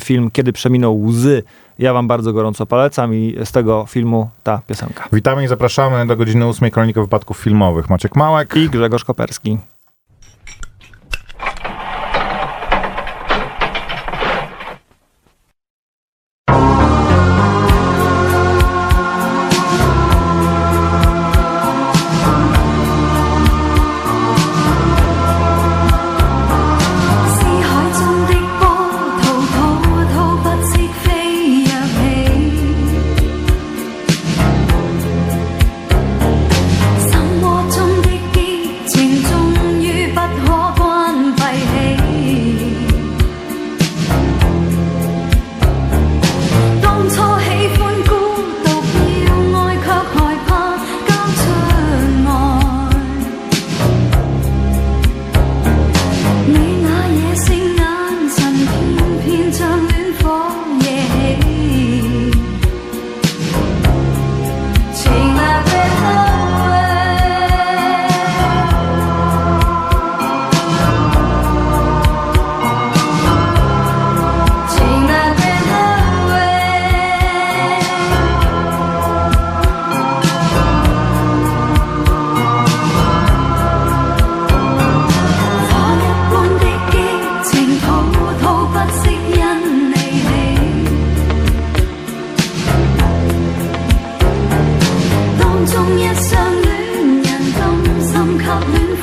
[0.00, 1.42] film Kiedy przeminął łzy.
[1.78, 5.08] Ja wam bardzo gorąco polecam i z tego filmu ta piosenka.
[5.12, 7.90] Witamy i zapraszamy do godziny 8 Kronika Wypadków Filmowych.
[7.90, 8.56] Maciek Małek.
[8.56, 9.58] I Grzegorz Koperski.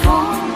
[0.04, 0.51] fall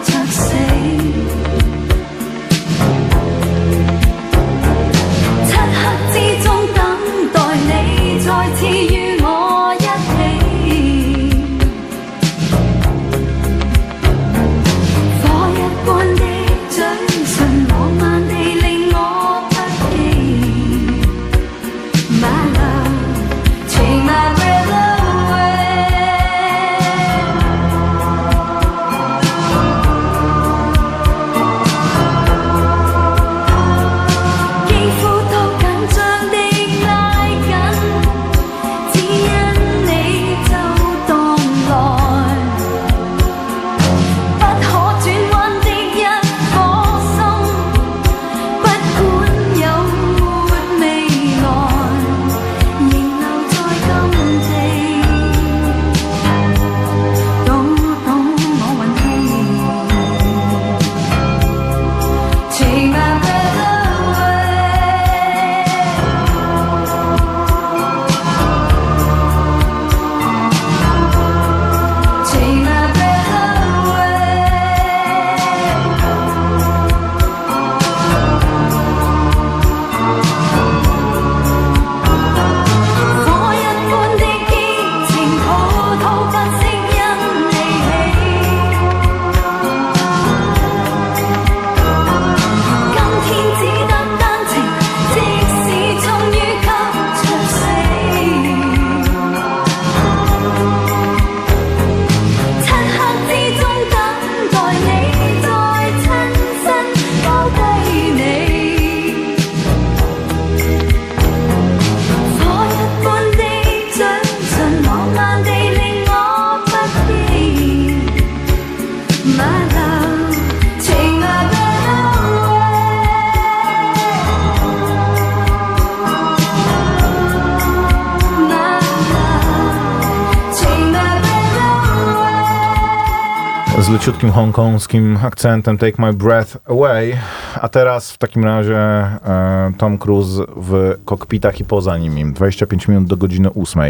[134.25, 137.17] leciutkim hongkongskim akcentem Take My Breath Away,
[137.61, 142.33] a teraz w takim razie e, Tom Cruise w kokpitach i poza nimi.
[142.33, 143.81] 25 minut do godziny 8.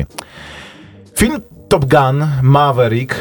[1.16, 3.16] Film Top Gun Maverick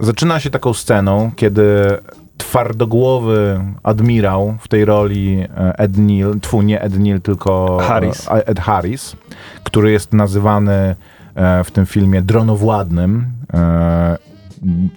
[0.00, 1.98] zaczyna się taką sceną, kiedy
[2.38, 8.28] twardogłowy admirał w tej roli e, Ed Neal, tfu, nie Ed Neal, tylko Harris.
[8.28, 9.16] e, Ed Harris,
[9.64, 10.96] który jest nazywany
[11.34, 13.36] e, w tym filmie dronowładnym.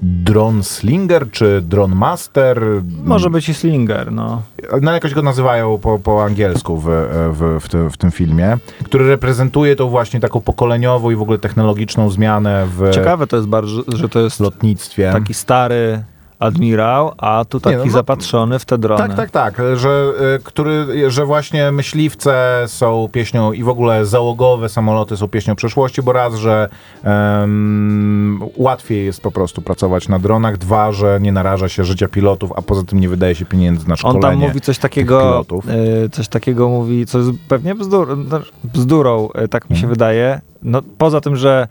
[0.01, 2.61] Dron Slinger czy Dron Master?
[3.03, 4.41] Może być i Slinger, no.
[4.81, 6.85] No jakoś go nazywają po, po angielsku w,
[7.31, 11.37] w, w, tym, w tym filmie, który reprezentuje tą właśnie taką pokoleniową i w ogóle
[11.37, 15.11] technologiczną zmianę w Ciekawe to jest bardzo, że to jest lotnictwie.
[15.13, 16.03] taki stary
[16.39, 19.07] admirał, a tu taki no, no, zapatrzony w te drony.
[19.07, 24.69] Tak, tak, tak, że, y, który, że właśnie myśliwce są pieśnią i w ogóle załogowe
[24.69, 26.69] samoloty są pieśnią przeszłości, bo raz, że
[27.03, 32.51] em, łatwiej jest po prostu pracować na dronach, dwa, że nie naraża się życia pilotów,
[32.55, 35.65] a poza tym nie wydaje się pieniędzy na On szkolenie tam mówi coś takiego, pilotów.
[36.05, 39.93] y, coś takiego mówi, co jest pewnie bzdur, no, bzdurą, y, tak mi się Mhm.
[39.93, 40.41] wydaje.
[40.63, 41.67] No, poza tym, że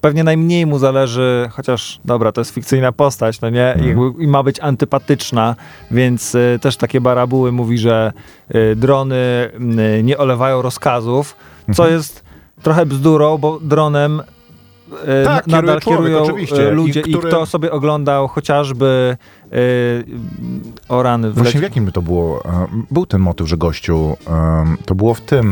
[0.00, 4.20] pewnie najmniej mu zależy, chociaż dobra, to jest fikcyjna postać, no nie, Mhm.
[4.20, 5.56] I ma być antypatyczna,
[5.90, 8.12] więc y, też takie barabuły mówi, że
[8.54, 9.16] y, drony
[9.98, 11.92] y, nie olewają rozkazów, co Mhm.
[11.92, 12.24] jest
[12.62, 17.28] trochę bzdurą, bo dronem y, Tak, na- nadal człowiek, kierują y, I ludzie i, który-
[17.28, 19.16] kto sobie oglądał chociażby
[19.52, 20.04] y,
[20.88, 22.42] o rany Właśnie w jakim by to było?
[22.90, 24.16] Był ten motyw, że gościu,
[24.86, 25.50] to było w tym,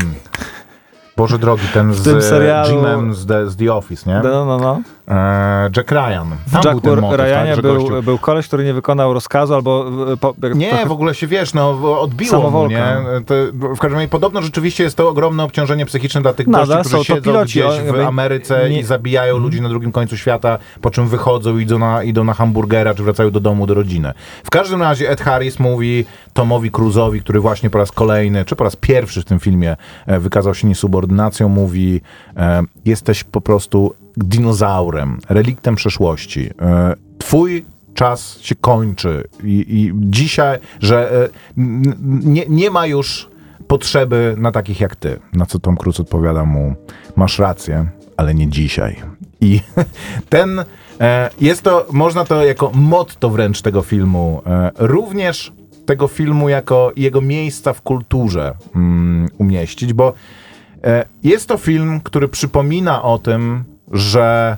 [1.16, 4.20] Boże drogi, ten z serialu- Jimem z The, z The Office, nie?
[4.24, 4.81] No, no, no.
[5.09, 6.27] E, Jack Ryan.
[6.62, 8.03] Tam W był motyw, Ryanie tak, był, gościu...
[8.03, 9.87] był koleś, który nie wykonał rozkazu albo...
[10.12, 12.75] y, Po, Nie, w ogóle się wiesz, no odbiło mu, Samowolka.
[12.75, 13.25] nie?
[13.27, 16.88] To, w każdym razie podobno rzeczywiście jest to ogromne obciążenie psychiczne dla tych Nadal gości,
[16.90, 20.90] którzy siedzą piloci, gdzieś w Ameryce nie- i zabijają ludzi na drugim końcu świata, po
[20.90, 24.12] czym wychodzą i idą na, idą na hamburgera, czy wracają do domu, do rodziny.
[24.45, 28.64] W każdym razie Ed Harris mówi Tomowi Cruise'owi, który właśnie po raz kolejny, czy po
[28.64, 32.01] raz pierwszy w tym filmie e, wykazał się niesubordynacją, mówi
[32.37, 36.50] e, jesteś po prostu dinozaurem, reliktem przeszłości.
[36.61, 41.29] E, twój czas się kończy i, i dzisiaj, że e,
[42.24, 43.29] nie, nie ma już
[43.68, 45.20] potrzeby na takich jak ty.
[45.33, 46.74] Na co Tom Cruise odpowiada mu,
[47.16, 48.96] masz rację, ale nie dzisiaj.
[49.40, 49.61] I
[50.29, 50.64] ten,
[51.00, 54.42] e, jest to, można to jako motto wręcz tego filmu,
[54.79, 55.52] również
[55.87, 60.12] tego filmu jako jego miejsca w kulturze mm, umieścić, bo
[61.22, 64.57] jest to film, który przypomina o tym, że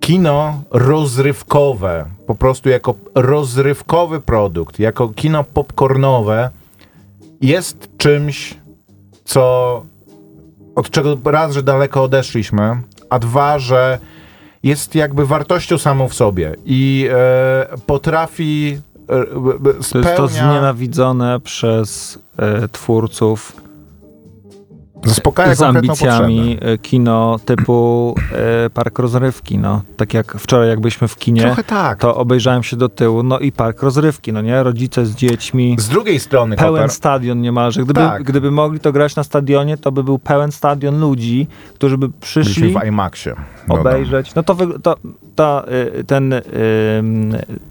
[0.00, 6.50] kino rozrywkowe, po prostu jako rozrywkowy produkt, jako kino popcornowe
[7.40, 8.54] jest czymś,
[9.24, 9.82] co
[10.74, 13.98] od czego raz, że daleko odeszliśmy, a dwa, że
[14.62, 20.16] jest jakby wartością samą w sobie i e, potrafi e, b- To jest spełnia...
[20.16, 23.56] to znienawidzone przez e, twórców
[25.04, 26.72] zaspokaja z ambicjami potrzebę.
[26.72, 28.14] e, kino typu
[28.66, 29.82] e, park rozrywki, no.
[29.96, 31.98] Tak jak wczoraj jak byliśmy w kinie, tak.
[31.98, 34.62] to obejrzałem się do tyłu, no i park rozrywki, no nie?
[34.62, 37.84] Rodzice z dziećmi, Z drugiej strony, pełen Koper, stadion niemalże.
[37.84, 38.22] Gdyby, Tak.
[38.22, 42.62] gdyby mogli to grać na stadionie, to by był pełen stadion ludzi, którzy by przyszli
[42.62, 43.34] byliśmy w IMAXie.
[43.68, 44.34] Obejrzeć.
[44.34, 44.96] No to, to
[45.34, 45.64] ta,
[45.98, 46.42] y, ten, y,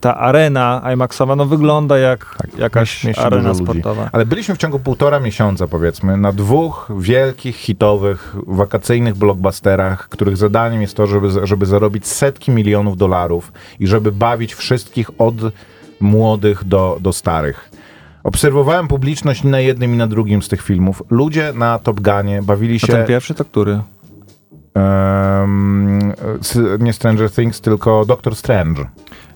[0.01, 4.10] ta arena IMAXowa no wygląda jak jakaś mieści arena sportowa.
[4.12, 10.82] Ale byliśmy w ciągu półtora miesiąca, powiedzmy, na dwóch wielkich, hitowych, wakacyjnych blockbusterach, których zadaniem
[10.82, 15.36] jest to, żeby, żeby zarobić setki milionów dolarów i żeby bawić wszystkich od
[15.99, 17.71] młodych do, do starych.
[18.23, 21.04] Obserwowałem publiczność i na jednym i na drugim z tych filmów.
[21.10, 22.93] Ludzie na Top Gunie bawili A się...
[22.93, 23.80] ten pierwszy to który?
[26.41, 28.86] S- nie Stranger Things, tylko Doctor Strange.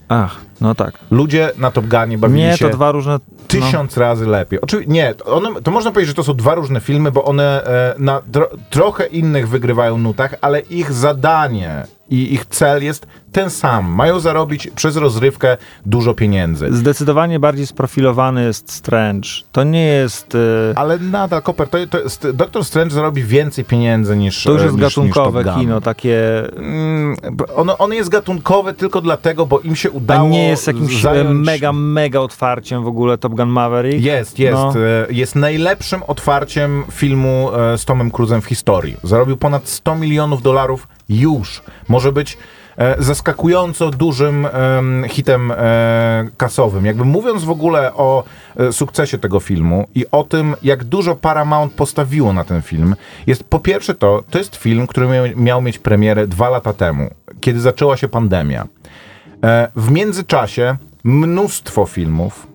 [0.10, 0.94] Ach, no tak.
[1.12, 3.14] Ludzie na Top Gunie bawili Nie, się to dwa różne...
[3.14, 3.20] No.
[3.48, 4.62] tysiąc razy lepiej.
[4.62, 7.64] Oczywiście, nie, to one, to można powiedzieć, że to są dwa różne filmy, bo one
[7.64, 13.50] e, na dro, trochę innych wygrywają nutach, ale ich zadanie i ich cel jest ten
[13.50, 13.86] sam.
[13.92, 16.68] Mają zarobić przez rozrywkę dużo pieniędzy.
[16.72, 19.30] Zdecydowanie bardziej sprofilowany jest Strange.
[19.52, 20.36] To nie jest...
[20.36, 20.40] y,
[20.76, 24.64] Ale nadal, Koper, to, to jest, Doctor Strange zarobi więcej pieniędzy niż To już e,
[24.66, 26.44] jest niż, gatunkowe niż kino, takie...
[26.58, 27.16] Mm,
[27.56, 31.02] ono, ono jest gatunkowe tylko dlatego, bo im się A udało nie jest jakimś e,
[31.02, 31.46] zająć...
[31.46, 34.04] mega, mega otwarciem w ogóle Top Gun Maverick.
[34.04, 34.54] Jest, jest.
[34.54, 34.74] No.
[34.76, 38.98] E, Jest najlepszym otwarciem filmu e, z Tomem Cruzem w historii.
[39.04, 41.62] Zarobił ponad 100 milionów dolarów już.
[41.88, 42.38] Może być e,
[43.00, 46.86] zaskakująco dużym em, hitem e, kasowym.
[46.86, 48.24] Jakby mówiąc w ogóle o
[48.58, 52.96] e, sukcesie tego filmu i o tym, jak dużo Paramount postawiło na ten film,
[53.28, 57.10] jest po pierwsze to, to jest film, który miał, mieć premierę dwa lata temu,
[57.42, 58.68] kiedy zaczęła się pandemia.
[59.44, 62.48] E, w międzyczasie mnóstwo filmów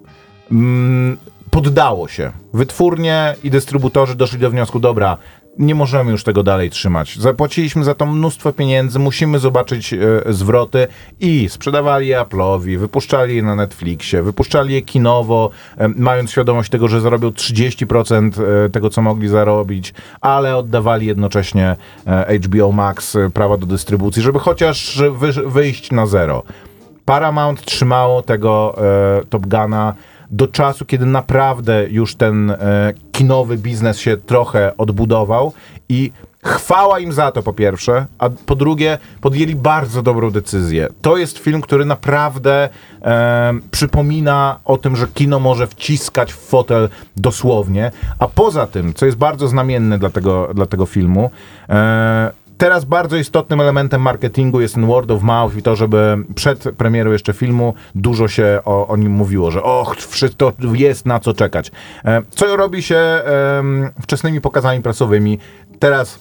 [0.53, 1.17] mm,
[1.51, 2.33] poddało się.
[2.55, 5.17] Wytwórnie i dystrybutorzy doszli do wniosku, dobra,
[5.61, 7.17] nie możemy już tego dalej trzymać.
[7.17, 10.87] Zapłaciliśmy za to mnóstwo pieniędzy, musimy zobaczyć e, zwroty
[11.21, 17.01] i sprzedawali Apple'owi, wypuszczali je na Netflixie, wypuszczali je kinowo, e, mając świadomość tego, że
[17.01, 18.31] zarobią 30%
[18.67, 21.77] e, tego, co mogli zarobić, ale oddawali jednocześnie
[22.07, 26.43] e, HBO Max e, prawa do dystrybucji, żeby chociaż wy, wyjść na zero.
[27.05, 28.77] Paramount trzymało tego
[29.19, 29.95] e, Top Guna
[30.31, 35.53] do czasu, kiedy naprawdę już ten e, kinowy biznes się trochę odbudował
[35.89, 36.13] i
[36.45, 40.89] chwała im za to po pierwsze, a po drugie podjęli bardzo dobrą decyzję.
[41.03, 42.69] To jest film, który naprawdę
[43.03, 49.07] e, przypomina o tym, że kino może wciskać w fotel dosłownie, a poza tym, co
[49.07, 51.31] jest bardzo znamienne dla tego, dla tego filmu,
[51.69, 52.31] e,
[52.61, 57.13] Teraz bardzo istotnym elementem marketingu jest ten word of mouth i to, żeby przed premierą
[57.13, 61.71] jeszcze filmu dużo się o, o nim mówiło, że och, wszystko jest na co czekać.
[62.05, 65.39] E, Co robi się em, wczesnymi pokazami prasowymi?
[65.79, 66.19] Teraz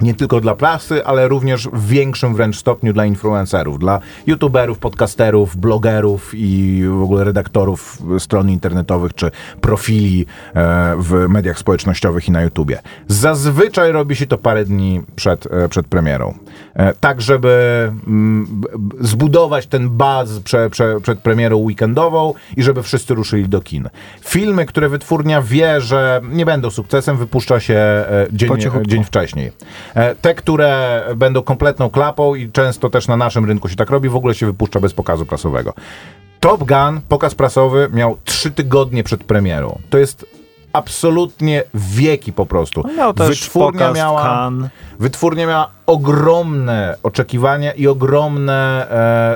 [0.00, 5.56] nie tylko dla prasy, ale również w większym wręcz stopniu dla influencerów, dla youtuberów, podcasterów,
[5.56, 9.30] blogerów i w ogóle redaktorów stron internetowych czy
[9.60, 12.82] profili e, w mediach społecznościowych i na YouTubie.
[13.08, 16.34] Zazwyczaj robi się to parę dni przed, e, przed premierą.
[16.74, 18.62] E, tak, żeby mm,
[19.00, 23.88] zbudować ten buzz prze, prze, przed premierą weekendową i żeby wszyscy ruszyli do kin.
[24.20, 28.50] Filmy, które wytwórnia wie, że nie będą sukcesem, wypuszcza się dzień,
[28.86, 29.52] dzień wcześniej.
[29.94, 34.08] E, Te, które będą kompletną klapą i często też na naszym rynku się tak robi,
[34.08, 35.74] w ogóle się wypuszcza bez pokazu prasowego.
[36.40, 39.78] Top Gun, pokaz prasowy miał trzy tygodnie przed premierą.
[39.90, 40.26] To jest
[40.72, 42.82] absolutnie wieki po prostu.
[42.96, 44.70] Miał też pokaz w Cannes.
[44.98, 48.90] Wytwórnia miała ogromne oczekiwania i ogromne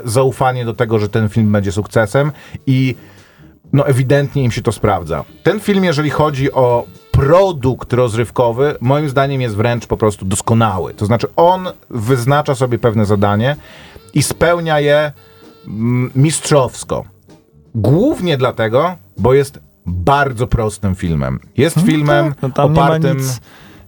[0.04, 2.32] e, zaufanie do tego, że ten film będzie sukcesem
[2.66, 2.94] i
[3.72, 5.24] no ewidentnie im się to sprawdza.
[5.42, 6.84] Ten film, jeżeli chodzi o
[7.16, 10.94] produkt rozrywkowy, moim zdaniem jest wręcz po prostu doskonały.
[10.94, 13.56] To znaczy on wyznacza sobie pewne zadanie
[14.14, 15.12] i spełnia je
[15.66, 17.04] mm, mistrzowsko.
[17.74, 21.40] Głównie dlatego, bo jest bardzo prostym filmem.
[21.56, 23.18] Jest filmem No nie ma opartym...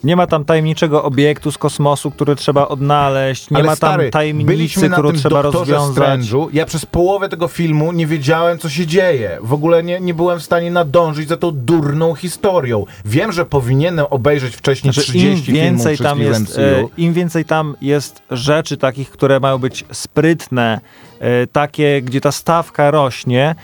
[0.05, 3.51] Nie ma tam tajemniczego obiektu z kosmosu, który trzeba odnaleźć.
[3.51, 6.21] Nie Ale ma tam stary, tajemnicy, którą trzeba rozwiązać.
[6.21, 6.49] Strange'u.
[6.53, 9.39] Ja przez połowę tego filmu nie wiedziałem, co się dzieje.
[9.43, 12.85] W ogóle nie, nie byłem w stanie nadążyć za tą durną historią.
[13.05, 16.61] Wiem, że powinienem obejrzeć wcześniej Znaczy, 30 im więcej filmów tam jest, MCU.
[16.61, 20.81] e, im więcej tam jest rzeczy takich, które mają być sprytne,
[21.21, 23.55] e, takie, gdzie ta stawka rośnie,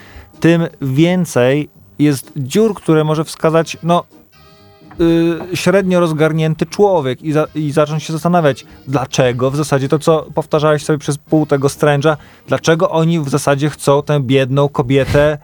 [0.40, 1.68] tym więcej
[1.98, 4.04] jest dziur, które może wskazać, no
[5.00, 10.26] y, średnio rozgarnięty człowiek i, za, i zacząć się zastanawiać, dlaczego w zasadzie to, co
[10.34, 12.16] powtarzałeś sobie przez pół tego Strange'a,
[12.48, 15.38] dlaczego oni w zasadzie chcą tę biedną kobietę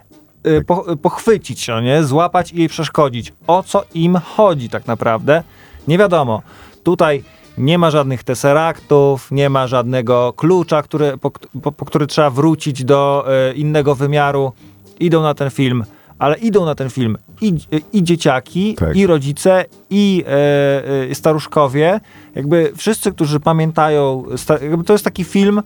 [0.46, 2.04] y, po, pochwycić, no nie?
[2.04, 3.32] złapać i jej przeszkodzić.
[3.46, 5.42] O co im chodzi tak naprawdę?
[5.88, 6.42] Nie wiadomo.
[6.82, 7.24] Tutaj
[7.58, 11.30] nie ma żadnych teseraktów, nie ma żadnego klucza, który, po,
[11.62, 14.52] po, po który trzeba wrócić do e, innego wymiaru.
[15.00, 15.84] Idą na ten film,
[16.20, 17.54] ale idą na ten film i,
[17.92, 18.96] i dzieciaki, Tak.
[18.96, 22.00] i rodzice, i e, e, staruszkowie.
[22.34, 24.24] Jakby wszyscy, którzy pamiętają,
[24.86, 25.62] to jest taki film,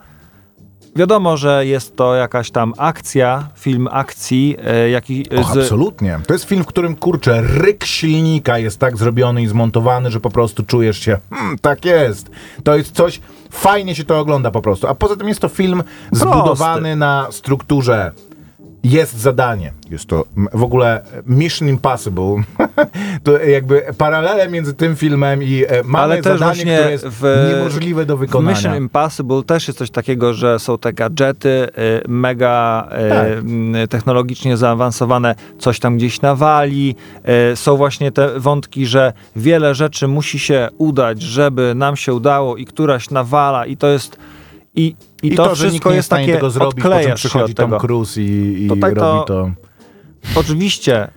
[0.96, 6.18] Wiadomo, że jest to jakaś tam akcja, film akcji, e, jaki Och, z, absolutnie.
[6.26, 10.30] To jest film, w którym, kurczę, ryk silnika jest tak zrobiony i zmontowany, że po
[10.30, 12.30] prostu czujesz się, hmm, tak jest.
[12.64, 14.86] To jest coś, fajnie się to ogląda po prostu.
[14.86, 15.82] A poza tym jest to film
[16.12, 18.12] zbudowany na strukturze
[18.84, 19.72] jest zadanie.
[19.90, 22.42] Jest to w ogóle Mission Impossible.
[23.24, 27.48] to jakby paralele między tym filmem i e, mamy Ale też zadanie, które jest w-
[27.54, 28.56] niemożliwe do W wykonania.
[28.56, 33.90] Mission Impossible też jest coś takiego, że są te gadżety y, mega y, Tak.
[33.90, 36.96] technologicznie zaawansowane, coś tam gdzieś nawali.
[37.52, 42.56] Y, są właśnie te wątki, że wiele rzeczy musi się udać, żeby nam się udało
[42.56, 44.16] i któraś nawala i to jest
[44.76, 46.92] i, i, I to, to, że nikt wszystko nie jest takie tego zrobić, po czym
[46.92, 47.80] odklejasz się przychodzi od Tom tego.
[47.80, 49.50] Cruise i, i Tutaj robi to- to
[50.40, 51.10] Oczywiście y,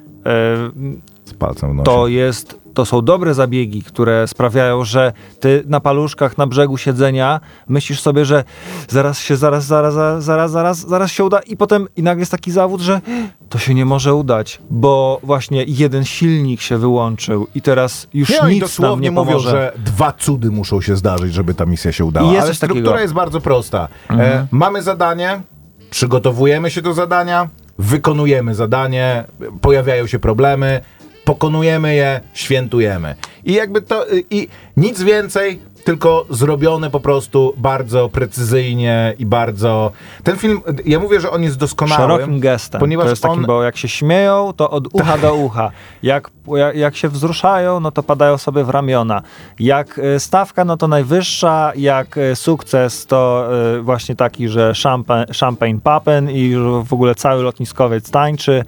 [1.28, 1.86] z palcem w nosie.
[1.86, 7.39] to jest, to są dobre zabiegi, które sprawiają, że ty na paluszkach na brzegu siedzenia
[7.67, 8.43] myślisz sobie, że
[8.89, 12.32] zaraz się, zaraz, zaraz, zaraz, zaraz, zaraz, zaraz się uda i potem i nagle jest
[12.32, 13.01] taki zawód, że
[13.49, 18.36] to się nie może udać, bo właśnie jeden silnik się wyłączył i teraz już Nie,
[18.36, 19.49] nic nam dosłownie nie mówią, pomoże.
[19.49, 22.32] że dwa cudy muszą się zdarzyć, żeby ta misja się udała.
[22.34, 23.01] Jest Ale struktura takiego.
[23.01, 23.88] jest bardzo prosta.
[24.09, 24.32] Mhm.
[24.32, 25.41] E, mamy zadanie,
[25.89, 27.49] przygotowujemy się do zadania,
[27.80, 29.23] wykonujemy zadanie,
[29.61, 30.82] pojawiają się problemy,
[31.28, 33.15] pokonujemy je, świętujemy.
[33.45, 34.47] I jakby to, y, i
[34.78, 39.91] nic więcej, tylko zrobione po prostu bardzo precyzyjnie i bardzo...
[40.23, 42.01] Ten film, ja mówię, że on jest doskonały.
[42.01, 42.80] Szerokim gestem.
[42.80, 43.45] Ponieważ to jest takim, on...
[43.45, 45.71] bo jak się śmieją, to od ucha do ucha.
[46.03, 49.21] Jak, jak, jak się wzruszają, no to padają sobie w ramiona.
[49.59, 51.71] Jak e, stawka, no to najwyższa.
[51.75, 53.49] Jak e, sukces, to
[53.82, 58.63] właśnie taki, że champagne, champagne papen i w ogóle cały lotniskowiec tańczy.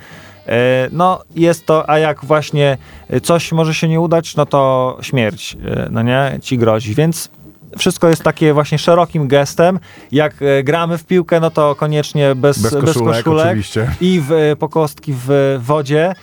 [0.49, 2.77] E, No, jest to, a jak właśnie
[3.23, 6.95] coś może się nie udać, no to śmierć, e, no nie, ci grozi.
[6.95, 7.29] Więc
[7.77, 9.79] wszystko jest takie właśnie szerokim gestem.
[10.11, 13.91] Jak e, gramy w piłkę, no to koniecznie bez, Bez bez koszulek, koszulek, oczywiście.
[14.01, 16.13] i w, po kostki w wodzie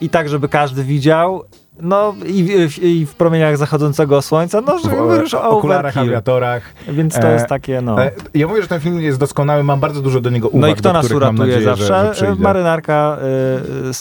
[0.00, 1.44] i tak, żeby każdy widział.
[1.80, 6.12] No i, w- i w promieniach zachodzącego słońca, no żeby już w okularach, overkill.
[6.12, 6.62] awiatorach.
[6.88, 8.04] Więc to E, jest takie, no.
[8.04, 10.68] E, Ja mówię, że ten film jest doskonały, mam bardzo dużo do niego uwag, No
[10.68, 11.86] i kto nas uratuje nadzieję, że- zawsze?
[12.06, 12.42] Że, przyjdzie.
[12.42, 13.16] Marynarka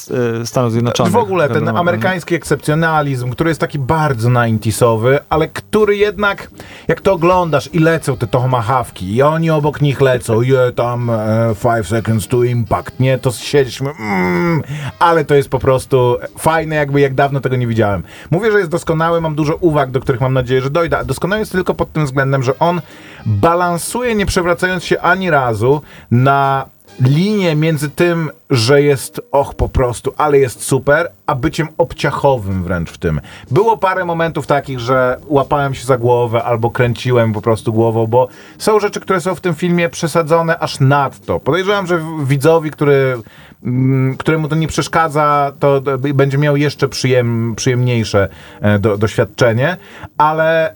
[0.09, 1.13] y, y, Stanów Zjednoczonych.
[1.13, 6.51] W ogóle ten Wiadomo, amerykański ekscepcjonalizm, który jest taki bardzo 90sowy, ale który jednak,
[6.87, 11.15] jak to oglądasz i lecą te tomahawki i oni obok nich lecą, je tam e,
[11.55, 14.63] five seconds to impact, nie, to siedzieliśmy, mm,
[14.99, 18.03] ale to jest po prostu fajne, jakby jak dawno tego nie widziałem.
[18.31, 21.05] Mówię, że jest doskonały, mam dużo uwag, do których mam nadzieję, że dojdę.
[21.05, 22.81] Doskonały jest tylko pod tym względem, że on
[23.25, 26.65] balansuje, nie przewracając się ani razu na
[27.01, 32.91] linię między tym, że jest och po prostu, ale jest super, a byciem obciachowym wręcz
[32.91, 33.21] w tym.
[33.51, 38.27] Było parę momentów takich, że łapałem się za głowę albo kręciłem po prostu głową, bo
[38.57, 41.39] są rzeczy, które są w tym filmie przesadzone aż nadto.
[41.39, 43.17] Podejrzewam, że widzowi, który,
[43.63, 45.81] mm, któremu to nie przeszkadza, to
[46.13, 48.29] będzie miał jeszcze przyjem, przyjemniejsze
[48.61, 49.77] e, do, doświadczenie,
[50.17, 50.73] ale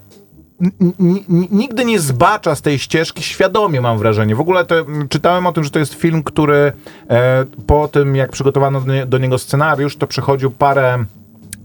[1.51, 4.35] nigdy nie zbacza z tej ścieżki świadomie, mam wrażenie.
[4.35, 6.73] W ogóle to, mm, czytałem o tym, że to jest film, który
[7.09, 11.05] e, po tym, jak przygotowano do, nie, do niego scenariusz, to przechodził parę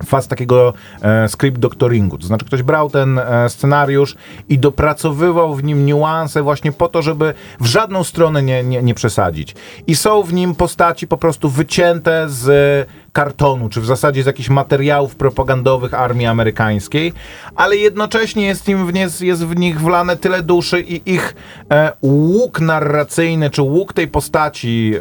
[0.05, 2.19] faz takiego e, script doctoringu.
[2.19, 4.17] To znaczy ktoś brał ten e, scenariusz
[4.49, 8.95] i dopracowywał w nim niuanse właśnie po to, żeby w żadną stronę nie, nie, nie
[8.95, 9.55] przesadzić.
[9.87, 14.49] I są w nim postaci po prostu wycięte z kartonu, czy w zasadzie z jakichś
[14.49, 17.13] materiałów propagandowych armii amerykańskiej,
[17.55, 21.35] ale jednocześnie jest, im w nie, jest w nich wlane tyle duszy i ich
[21.71, 24.95] e, łuk narracyjny, czy łuk tej postaci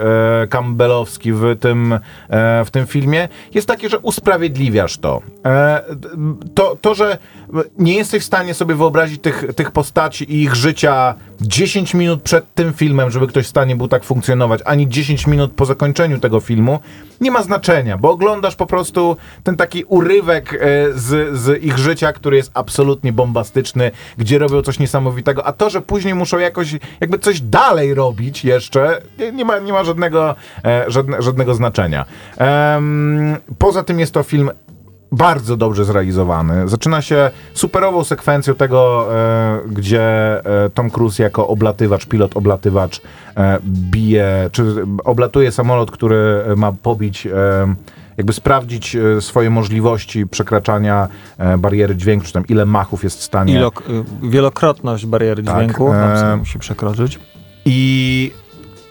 [0.44, 1.94] e, campbellowski w tym,
[2.30, 5.22] e, w tym filmie jest taki, że usprawiedliwiasz to.
[5.46, 5.84] E,
[6.54, 6.78] to.
[6.82, 7.18] To, że
[7.78, 12.54] nie jesteś w stanie sobie wyobrazić tych, tych postaci i ich życia 10 minut przed
[12.54, 16.40] tym filmem, żeby ktoś w stanie był tak funkcjonować, ani 10 minut po zakończeniu tego
[16.40, 16.80] filmu,
[17.22, 20.58] nie ma znaczenia, bo oglądasz po prostu ten taki urywek e,
[20.94, 25.82] z, z ich życia, który jest absolutnie bombastyczny, gdzie robią coś niesamowitego, a to, że
[25.82, 30.36] później muszą jakoś, jakby coś dalej robić jeszcze, nie, nie ma, nie ma żadnego,
[30.66, 32.06] e, żadne, żadnego znaczenia.
[33.60, 34.52] Poza tym jest to film
[35.16, 36.68] bardzo dobrze zrealizowany.
[36.68, 40.02] Zaczyna się superową sekwencją tego, e, gdzie
[40.46, 43.02] e, Tom Cruise jako oblatywacz, pilot oblatywacz
[43.38, 47.76] e, bije, czy oblatuje samolot, który ma pobić, e,
[48.18, 51.08] jakby sprawdzić e, swoje możliwości przekraczania
[51.38, 53.54] e, bariery dźwięku, czy tam ile machów jest w stanie.
[53.54, 57.20] Ilok, y, wielokrotność bariery Tak, dźwięku e, musi przekroczyć.
[57.66, 58.32] I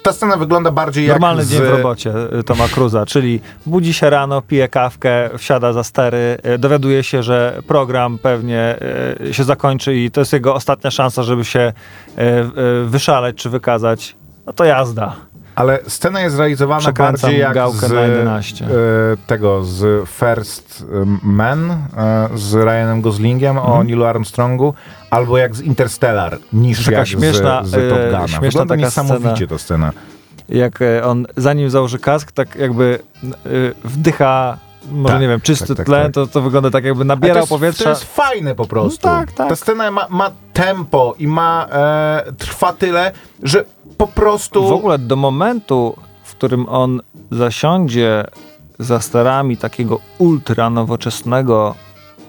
[0.05, 1.51] ta scena wygląda bardziej jak Normalny z...
[1.51, 6.39] dzień w robocie y, Toma Cruza, czyli budzi się rano, pije kawkę, wsiada za stery,
[6.55, 8.77] y, dowiaduje się, że program pewnie
[9.21, 11.73] y, się zakończy i to jest jego ostatnia szansa, żeby się
[12.85, 14.17] wyszaleć czy wykazać.
[14.47, 15.17] No to jazda.
[15.55, 18.65] Ale scena jest zrealizowana Przekręcam bardziej jak gałkę z na 11.
[18.65, 18.69] e,
[19.27, 20.85] tego, z First
[21.23, 24.75] Man, e, z Ryanem Goslingiem o Neilu Armstrongu,
[25.11, 26.85] albo jak z Interstellar, niż Mhm.
[26.95, 28.29] Taka jak śmieszna, z, z Top e, Guna.
[28.29, 29.49] śmieszna Wygląda taka niesamowicie scena.
[29.49, 29.93] ta scena.
[30.49, 32.99] Jak e, on zanim założy kask, tak jakby
[33.85, 34.59] wdycha
[34.93, 36.13] może Tak, nie wiem, czysty tak, tak, tlen, tak.
[36.15, 37.85] To, to wygląda tak jakby nabierał to jest, powietrza.
[37.85, 39.09] To jest fajne po prostu.
[39.09, 39.49] No tak, tak.
[39.49, 43.13] Ta scena ma, ma tempo i ma e, trwa tyle,
[43.43, 43.65] że
[43.97, 44.69] po prostu...
[44.69, 48.25] W ogóle do momentu, w którym on zasiądzie
[48.79, 51.75] za sterami takiego ultra nowoczesnego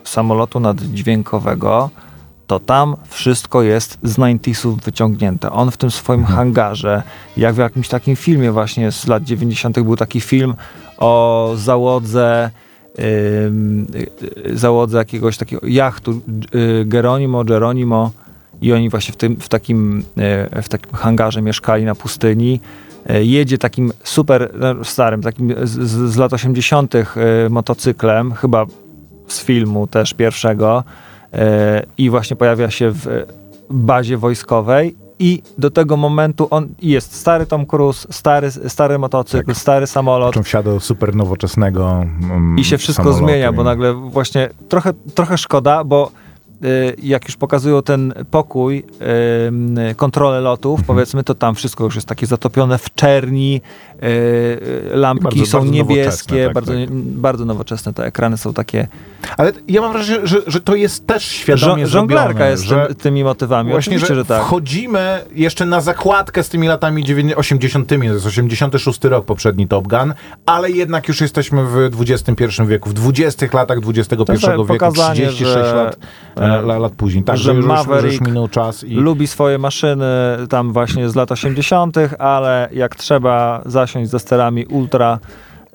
[0.03, 1.89] samolotu naddźwiękowego,
[2.47, 5.51] to tam wszystko jest z 90sów wyciągnięte.
[5.51, 6.37] On w tym swoim Mhm.
[6.37, 7.03] hangarze,
[7.37, 9.79] jak w jakimś takim filmie właśnie z lat 90.
[9.79, 10.55] był taki film
[10.97, 12.49] o załodze
[12.99, 13.87] ym,
[14.47, 16.21] y, załodze jakiegoś takiego jachtu
[16.55, 18.11] y, Geronimo, Geronimo
[18.61, 20.03] i oni właśnie w, tym, w, takim,
[20.57, 22.59] y, w takim hangarze mieszkali na pustyni.
[23.09, 26.95] Y, Jedzie takim super no, starym, takim z, z lat 80.
[26.95, 27.05] y,
[27.49, 28.65] motocyklem, chyba
[29.27, 30.83] z filmu też pierwszego
[31.97, 33.25] i właśnie pojawia się w
[33.69, 39.57] bazie wojskowej i do tego momentu on jest stary Tom Cruise, stary, stary motocykl, Tak.
[39.57, 41.91] stary samolot Czym wsiadł super nowoczesnego
[42.21, 46.11] mm, i się wszystko samolotu zmienia, bo nagle właśnie trochę, trochę szkoda, bo
[46.65, 48.83] y, jak już pokazują ten pokój,
[49.95, 50.87] kontrolę lotów, Mhm.
[50.87, 53.61] powiedzmy, to tam wszystko już jest takie zatopione w czerni,
[54.91, 56.91] lampki Bardzo- są bardzo niebieskie, tak, bardzo, tak.
[56.91, 58.87] bardzo nowoczesne, te ekrany są takie...
[59.37, 62.95] Ale ja mam wrażenie, że, że to jest też świadomie Żo- zrobione, jest że tym,
[62.95, 64.41] tymi motywami, Właśnie, oczywiście, że, że, tak.
[64.41, 69.87] wchodzimy jeszcze na zakładkę z tymi latami 90 80 to jest 86 rok poprzedni Top
[69.87, 70.13] Gun,
[70.45, 75.53] ale jednak już jesteśmy w XXI wieku, w 20 latach XXI jest wieku, pokazanie, 36
[75.53, 75.97] że- lat,
[76.35, 77.23] e, la- lat później.
[77.23, 78.95] Tak, że już, już, już Maverick minął czas i...
[78.95, 80.05] lubi swoje maszyny
[80.49, 85.19] tam właśnie z lat 80., ale jak trzeba zasiąść za sterami ultra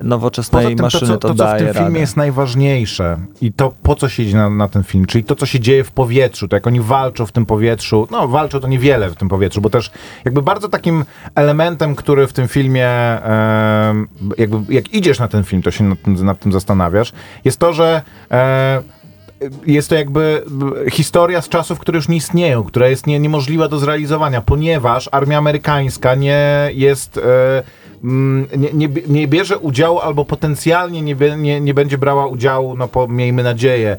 [0.00, 1.80] nowoczesnej Poza tym to, maszyny, co, to, to, co w daje tym radę.
[1.80, 5.36] filmie jest najważniejsze i to, po co się idzie na, na ten film, czyli to,
[5.36, 8.68] co się dzieje w powietrzu, to jak oni walczą w tym powietrzu, no walczą to
[8.68, 9.90] niewiele w tym powietrzu, bo też
[10.24, 11.04] jakby bardzo takim
[11.34, 14.08] elementem, który w tym filmie, em,
[14.38, 17.12] jakby jak idziesz na ten film, to się nad tym, nad tym zastanawiasz,
[17.44, 18.82] jest to, że e,
[19.66, 20.44] jest to jakby
[20.90, 25.38] historia z czasów, które już nie istnieją, która jest nie, niemożliwa do zrealizowania, ponieważ armia
[25.38, 27.18] amerykańska nie jest.
[27.18, 27.62] E,
[28.02, 32.88] nie, nie, bie- nie bierze udziału albo potencjalnie nie, nie, nie będzie brała udziału, no
[32.88, 33.96] po, miejmy nadzieję,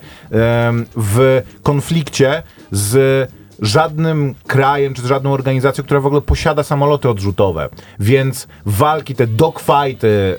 [0.95, 3.29] w konflikcie z
[3.61, 7.69] żadnym krajem czy z żadną organizacją, która w ogóle posiada samoloty odrzutowe.
[7.99, 10.37] Więc walki, te dogfighty,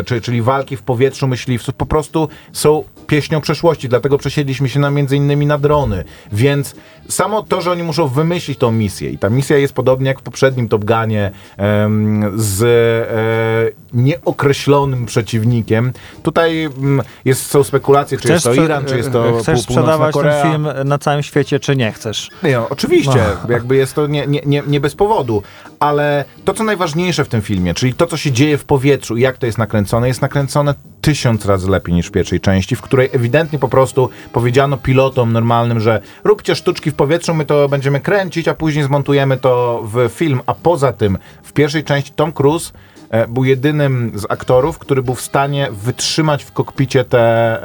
[0.00, 4.80] e, czy, czyli walki w powietrzu myśliwców po prostu są pieśnią przeszłości, dlatego przesiedliśmy się
[4.80, 6.04] na między innymi na drony.
[6.32, 6.74] Więc
[7.08, 10.22] samo to, że oni muszą wymyślić tą misję i ta misja jest podobnie jak w
[10.22, 15.92] poprzednim Top Gunie em, z e, nieokreślonym przeciwnikiem.
[16.22, 19.82] Tutaj mm, jest, są spekulacje, czy jest to Iran, czy jest to Chcesz pół- Północna
[19.82, 20.42] sprzedawać Korea.
[20.42, 22.30] ten film na całym świecie, czy nie chcesz?
[22.42, 25.42] Nie, no, oczywiście, jakby jest to nie, nie, nie, nie bez powodu,
[25.80, 29.20] ale to, co najważniejsze w tym filmie, czyli to, co się dzieje w powietrzu i
[29.20, 30.74] jak to jest nakręcone, jest nakręcone
[31.04, 35.80] tysiąc razy lepiej niż w pierwszej części, w której ewidentnie po prostu powiedziano pilotom normalnym,
[35.80, 40.40] że róbcie sztuczki w powietrzu, my to będziemy kręcić, a później zmontujemy to w film,
[40.46, 42.72] a poza tym w pierwszej części Tom Cruise
[43.10, 47.60] e, był jedynym z aktorów, który był w stanie wytrzymać w kokpicie te,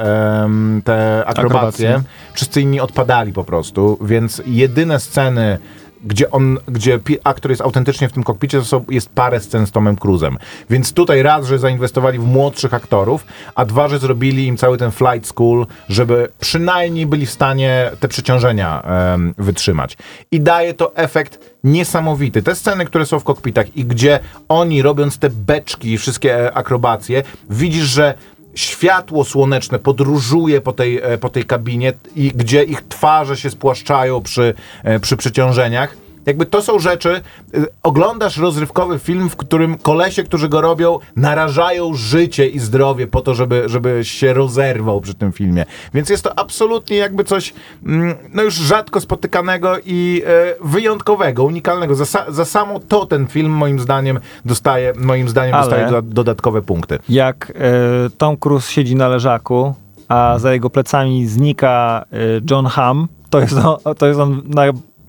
[0.83, 1.89] te akrobacje.
[1.89, 2.01] Akrobacje.
[2.33, 5.57] Wszyscy inni odpadali po prostu, więc jedyne sceny,
[6.03, 9.95] gdzie on, gdzie aktor jest autentycznie w tym kokpicie, to jest parę scen z Tomem
[9.95, 10.37] Cruzem.
[10.69, 13.25] Więc tutaj raz, że zainwestowali w młodszych aktorów,
[13.55, 18.07] a dwa, że zrobili im cały ten flight school, żeby przynajmniej byli w stanie te
[18.07, 19.97] przeciążenia em, wytrzymać.
[20.31, 22.41] I daje to efekt niesamowity.
[22.41, 24.19] Te sceny, które są w kokpitach i gdzie
[24.49, 28.13] oni robiąc te beczki, wszystkie e, akrobacje, widzisz, że
[28.55, 34.21] światło słoneczne podróżuje po tej, e, po tej kabinie i gdzie ich twarze się spłaszczają
[34.21, 36.08] przy, e, przy przeciążeniach.
[36.25, 37.21] Jakby to są rzeczy,
[37.55, 43.21] y, oglądasz rozrywkowy film, w którym kolesie, którzy go robią, narażają życie i zdrowie po
[43.21, 45.65] to, żeby, żeby się rozerwał przy tym filmie.
[45.93, 47.53] Więc jest to absolutnie jakby coś,
[47.85, 51.95] mm, no już rzadko spotykanego i e, wyjątkowego, unikalnego.
[51.95, 56.61] Za, za samo to ten film moim zdaniem dostaje, moim zdaniem Ale- dostaje doda- dodatkowe
[56.61, 56.99] punkty.
[57.09, 59.73] Jak e, Tom Cruise siedzi na leżaku,
[60.07, 62.17] a za jego plecami znika e,
[62.51, 64.63] John Hamm, to jest on, to jest on na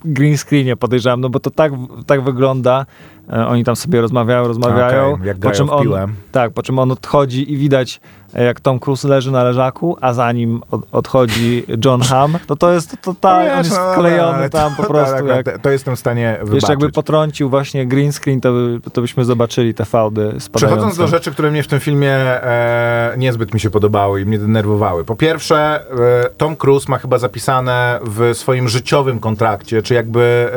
[0.05, 1.73] green screenie podejrzewam, no bo to tak,
[2.07, 2.87] tak wygląda.
[3.33, 5.13] E, oni tam sobie rozmawiają, rozmawiają.
[5.13, 5.89] Okej, jak po czym on,
[6.33, 8.01] tak, po czym on odchodzi i widać
[8.35, 12.73] jak Tom Cruise leży na leżaku, a za nim od, odchodzi John Hamm, to to
[12.73, 15.17] jest totalnie, on jest no, wklejony tam po to- prostu.
[15.17, 16.55] tak, jak, to- To jestem w stanie wybaczyć.
[16.55, 20.51] Wiesz, jakby potrącił właśnie green screen, to, by, to byśmy zobaczyli te fałdy spadające.
[20.53, 24.39] Przechodząc do rzeczy, które mnie w tym filmie e, niezbyt mi się podobały i mnie
[24.39, 25.05] denerwowały.
[25.05, 25.81] Po pierwsze,
[26.25, 30.51] e, Tom Cruise ma chyba zapisane w swoim życiowym kontrakcie, czy jakby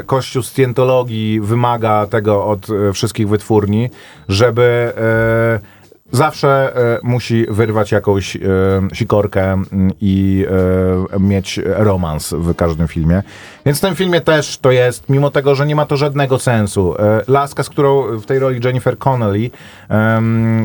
[0.00, 3.90] e, Kościół Scientologii wymaga tego od e, wszystkich wytwórni,
[4.28, 4.92] żeby
[5.62, 5.75] e,
[6.12, 8.40] zawsze e, musi wyrwać jakąś e,
[8.92, 10.46] sikorkę mm, i
[11.14, 13.22] e, mieć romans w każdym filmie.
[13.66, 16.94] Więc w tym filmie też to jest, mimo tego, że nie ma to żadnego sensu.
[17.28, 19.50] Laska, z którą w tej roli Jennifer Connelly,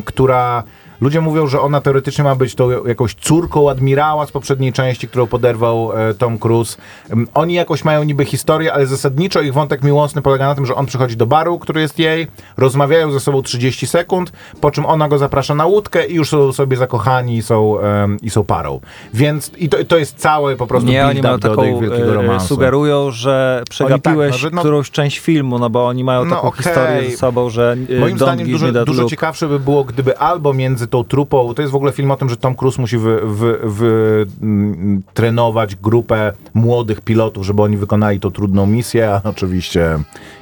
[0.05, 0.63] która
[1.01, 5.27] Ludzie mówią, że ona teoretycznie ma być tą jakąś córką admirała z poprzedniej części, którą
[5.27, 6.77] poderwał e, Tom Cruise.
[7.09, 10.75] Em, Oni jakoś mają niby historię, ale zasadniczo ich wątek miłosny polega na tym, że
[10.75, 12.27] on przychodzi do baru, który jest jej,
[12.57, 14.31] rozmawiają ze sobą 30 sekund,
[14.61, 17.77] po czym ona go zaprasza na łódkę i już są sobie zakochani i są,
[18.21, 18.79] i są parą.
[19.13, 22.13] Więc i to, to jest całe po prostu Nie, oni mają do, taką, wielkiego e,
[22.13, 22.47] romansu.
[22.47, 26.47] sugerują, że przegapiłeś no, że no- którąś część filmu, no bo oni mają No taką
[26.47, 26.63] okej.
[26.63, 30.87] historię ze sobą, że e, Moim zdaniem dużo, dużo ciekawsze by było, gdyby albo między
[30.91, 33.59] tą trupą, to jest w ogóle film o tym, że Tom Cruise musi wy, wy,
[33.63, 39.99] wy, mm, trenować grupę młodych pilotów, żeby oni wykonali tą trudną misję, a oczywiście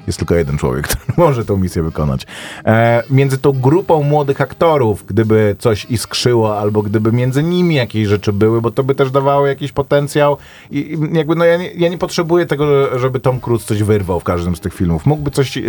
[0.08, 2.28] jest tylko jeden człowiek, który może tą misję wykonać.
[2.66, 8.34] E, między tą grupą młodych aktorów, gdyby coś iskrzyło, albo gdyby między nimi jakieś rzeczy
[8.34, 10.38] były, bo to by też dawało jakiś potencjał
[10.72, 14.20] i, i jakby no ja nie, ja nie potrzebuję tego, żeby Tom Cruise coś wyrwał
[14.20, 15.06] w każdym z tych filmów.
[15.06, 15.62] Mógłby coś, e,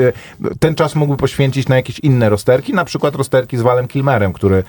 [0.61, 4.64] ten czas mógłby poświęcić na jakieś inne rozterki, na przykład rozterki z Walem Kilmerem, który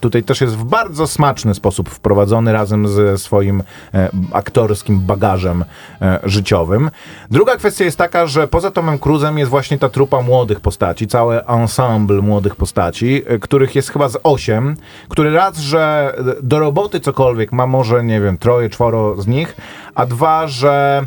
[0.00, 3.62] tutaj też jest w bardzo smaczny sposób wprowadzony razem ze swoim
[3.94, 5.64] e, aktorskim bagażem
[6.02, 6.90] e, życiowym.
[7.30, 11.46] Druga kwestia jest taka, że poza Tomem Cruise'em jest właśnie ta trupa młodych postaci, całe
[11.46, 14.76] ensemble młodych postaci, e, których jest chyba z osiem,
[15.08, 19.56] który raz, że do roboty cokolwiek ma może, nie wiem, troje, czworo z nich,
[19.94, 21.06] a dwa, że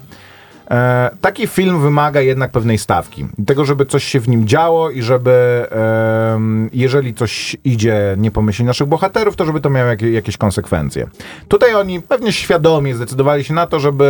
[0.71, 3.27] E, taki film wymaga jednak pewnej stawki.
[3.47, 8.41] Tego, żeby coś się w nim działo i żeby em, jeżeli coś idzie nie po
[8.41, 11.07] myśli naszych bohaterów, to żeby to miało jakie, jakieś konsekwencje.
[11.47, 14.05] Tutaj oni pewnie świadomie zdecydowali się na to, żeby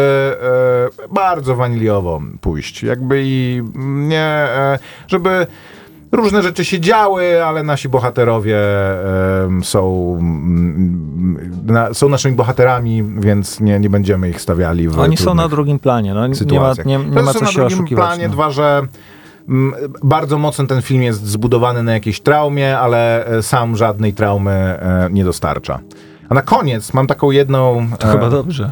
[1.05, 2.83] e, bardzo waniliowo pójść.
[2.83, 5.47] Jakby i nie, e, żeby
[6.11, 8.57] Różne rzeczy się działy, ale nasi bohaterowie
[9.63, 10.17] są,
[11.65, 15.79] na, są naszymi bohaterami, więc nie, nie będziemy ich stawiali w Oni są na drugim
[15.79, 18.05] planie, no, nie ma, nie, nie To ma są co na się drugim oszukiwać.
[18.05, 18.33] planie, no.
[18.33, 18.87] dwa, że
[20.03, 25.09] bardzo mocno ten film jest zbudowany na jakiejś traumie, ale e, sam żadnej traumy e,
[25.11, 25.79] nie dostarcza.
[26.29, 27.87] A na koniec mam taką jedną...
[27.99, 28.71] To chyba dobrze.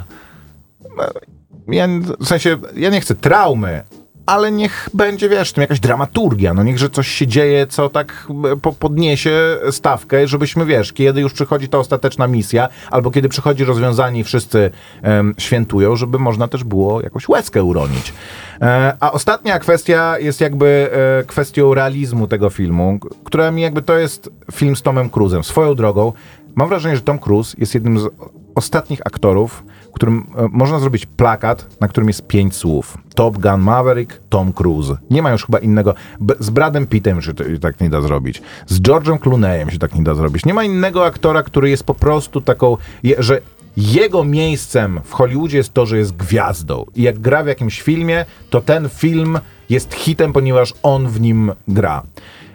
[1.67, 1.87] Ja,
[2.19, 3.83] w sensie, ja nie chcę traumy,
[4.27, 8.55] ale niech będzie, wiesz, tym jakaś dramaturgia, no niechże coś się dzieje, co tak e,
[8.55, 14.19] po, podniesie stawkę, żebyśmy, wiesz, kiedy już przychodzi ta ostateczna misja, albo kiedy przychodzi rozwiązanie
[14.19, 14.71] i wszyscy
[15.01, 18.13] em, świętują, żeby można też było jakąś łezkę uronić.
[18.61, 23.97] E, a ostatnia kwestia jest jakby e, kwestią realizmu tego filmu, która mi jakby to
[23.97, 25.43] jest film z Tomem Cruise'em.
[25.43, 26.13] Swoją drogą,
[26.55, 28.07] mam wrażenie, że Tom Cruise jest jednym z
[28.55, 29.63] ostatnich aktorów,
[29.97, 32.97] którym e, można zrobić plakat, na którym jest pięć słów.
[33.15, 34.97] Top Gun Maverick, Tom Cruise.
[35.09, 35.95] Nie ma już chyba innego.
[36.39, 38.41] Z Bradem Pittem się tak nie da zrobić.
[38.67, 40.45] Z George'em Clooneyem się tak nie da zrobić.
[40.45, 42.77] Nie ma innego aktora, który jest po prostu taką,
[43.19, 43.41] że
[43.77, 46.85] jego miejscem w Hollywoodzie jest to, że jest gwiazdą.
[46.95, 49.39] I jak gra w jakimś filmie, to ten film
[49.69, 52.03] jest hitem, ponieważ on w nim gra.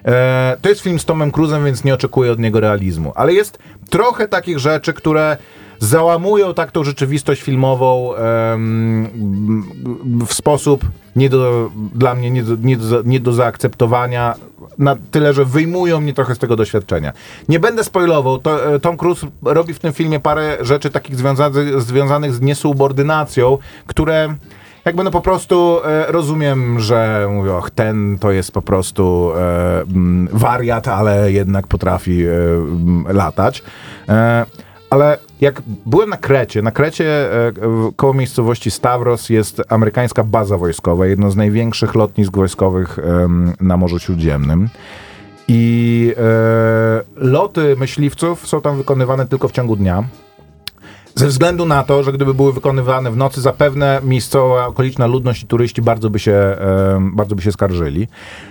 [0.04, 3.12] E, to jest film z Tomem Cruise'em, więc nie oczekuję od niego realizmu.
[3.14, 3.58] Ale jest
[3.90, 5.36] trochę takich rzeczy, które
[5.82, 9.62] załamują tak tą rzeczywistość filmową em,
[10.26, 10.84] w sposób
[11.16, 14.34] nie do, dla mnie nie do, nie, do, nie do zaakceptowania,
[14.78, 17.12] na tyle, że wyjmują mnie trochę z tego doświadczenia.
[17.48, 21.80] Nie będę spoilował, to, e, Tom Cruise robi w tym filmie parę rzeczy takich związanych,
[21.80, 24.34] związanych z niesubordynacją, które
[24.84, 29.84] jakby no po prostu e, rozumiem, że mówię, och, ten to jest po prostu e,
[30.32, 32.32] wariat, ale jednak potrafi e,
[33.12, 33.62] latać.
[34.08, 34.46] E,
[34.90, 37.52] ale jak byłem na Krecie, na Krecie e,
[37.96, 42.98] koło miejscowości Stavros jest amerykańska baza wojskowa, jedno z największych lotnisk wojskowych
[43.60, 44.68] na Morzu Śródziemnym.
[45.48, 50.04] I e, loty myśliwców są tam wykonywane tylko w ciągu dnia.
[51.14, 55.46] Ze względu na to, że gdyby były wykonywane w nocy, zapewne miejscowa okoliczna ludność i
[55.46, 56.56] turyści bardzo by się,
[56.94, 58.08] em, bardzo by się skarżyli.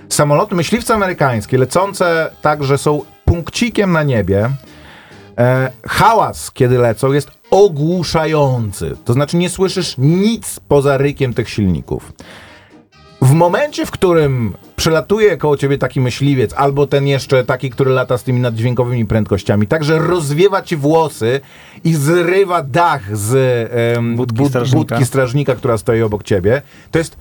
[0.10, 4.50] Samoloty myśliwce amerykańskie, lecące tak, że są punkcikiem na niebie,
[5.38, 8.96] e, hałas, kiedy lecą, jest ogłuszający.
[9.06, 12.14] To znaczy nie słyszysz nic poza rykiem tych silników.
[13.22, 18.18] W momencie, w którym przelatuje koło ciebie taki myśliwiec, albo ten jeszcze taki, który lata
[18.18, 21.42] z tymi naddźwiękowymi prędkościami, także rozwiewa ci włosy
[21.84, 23.36] i zrywa dach z
[23.98, 24.78] em, Budki bud- strażnika.
[24.96, 26.62] budki strażnika, która stoi obok ciebie,
[26.92, 27.16] to jest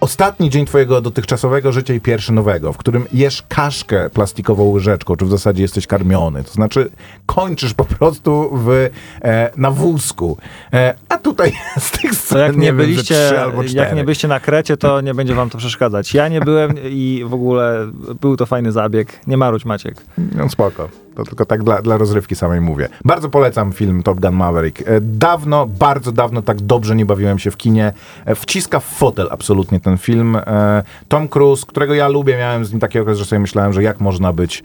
[0.00, 5.24] ostatni dzień twojego dotychczasowego życia i pierwszy nowego, w którym jesz kaszkę plastikową łyżeczką, czy
[5.24, 6.44] w zasadzie jesteś karmiony.
[6.44, 6.90] To znaczy
[7.26, 8.90] kończysz po prostu w,
[9.22, 10.36] e, na wózku.
[10.72, 13.96] E, a tutaj z tych scen, jak nie, wiem, że byliście, trzy albo jak cztery.
[13.96, 16.14] nie byliście na Krecie, to nie będzie wam to przeszkadzać.
[16.14, 17.86] Ja nie byłem i w ogóle
[18.20, 19.20] był to fajny zabieg.
[19.26, 20.04] Nie marudź Maciek.
[20.34, 20.88] No spoko.
[21.18, 22.88] To tylko tak dla, dla rozrywki samej mówię.
[23.04, 24.80] Bardzo polecam film Top Gun Maverick.
[24.80, 27.92] E, Dawno, bardzo dawno tak dobrze nie bawiłem się w kinie.
[28.24, 30.36] E, Wciska w fotel absolutnie ten film.
[30.36, 33.82] E, Tom Cruise, którego ja lubię, miałem z nim taki okres, że sobie myślałem, że
[33.82, 34.62] jak można być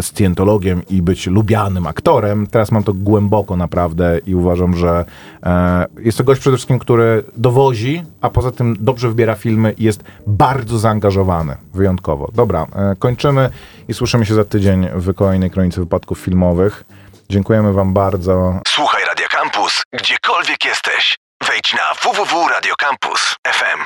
[0.00, 2.46] scjentologiem i być lubianym aktorem.
[2.46, 5.04] Teraz mam to głęboko naprawdę i uważam, że
[5.98, 10.04] jest to gość przede wszystkim, który dowozi, a poza tym dobrze wybiera filmy i jest
[10.26, 11.56] bardzo zaangażowany.
[11.74, 12.30] Wyjątkowo.
[12.34, 12.66] Dobra,
[12.98, 13.50] kończymy
[13.90, 16.84] i słyszymy się za tydzień w kolejnej kronice wypadków filmowych.
[17.28, 18.60] Dziękujemy wam bardzo.
[18.68, 21.18] Słuchaj Radio Campus, gdziekolwiek jesteś.
[21.48, 23.80] Wejdź na www.radiocampus.fm.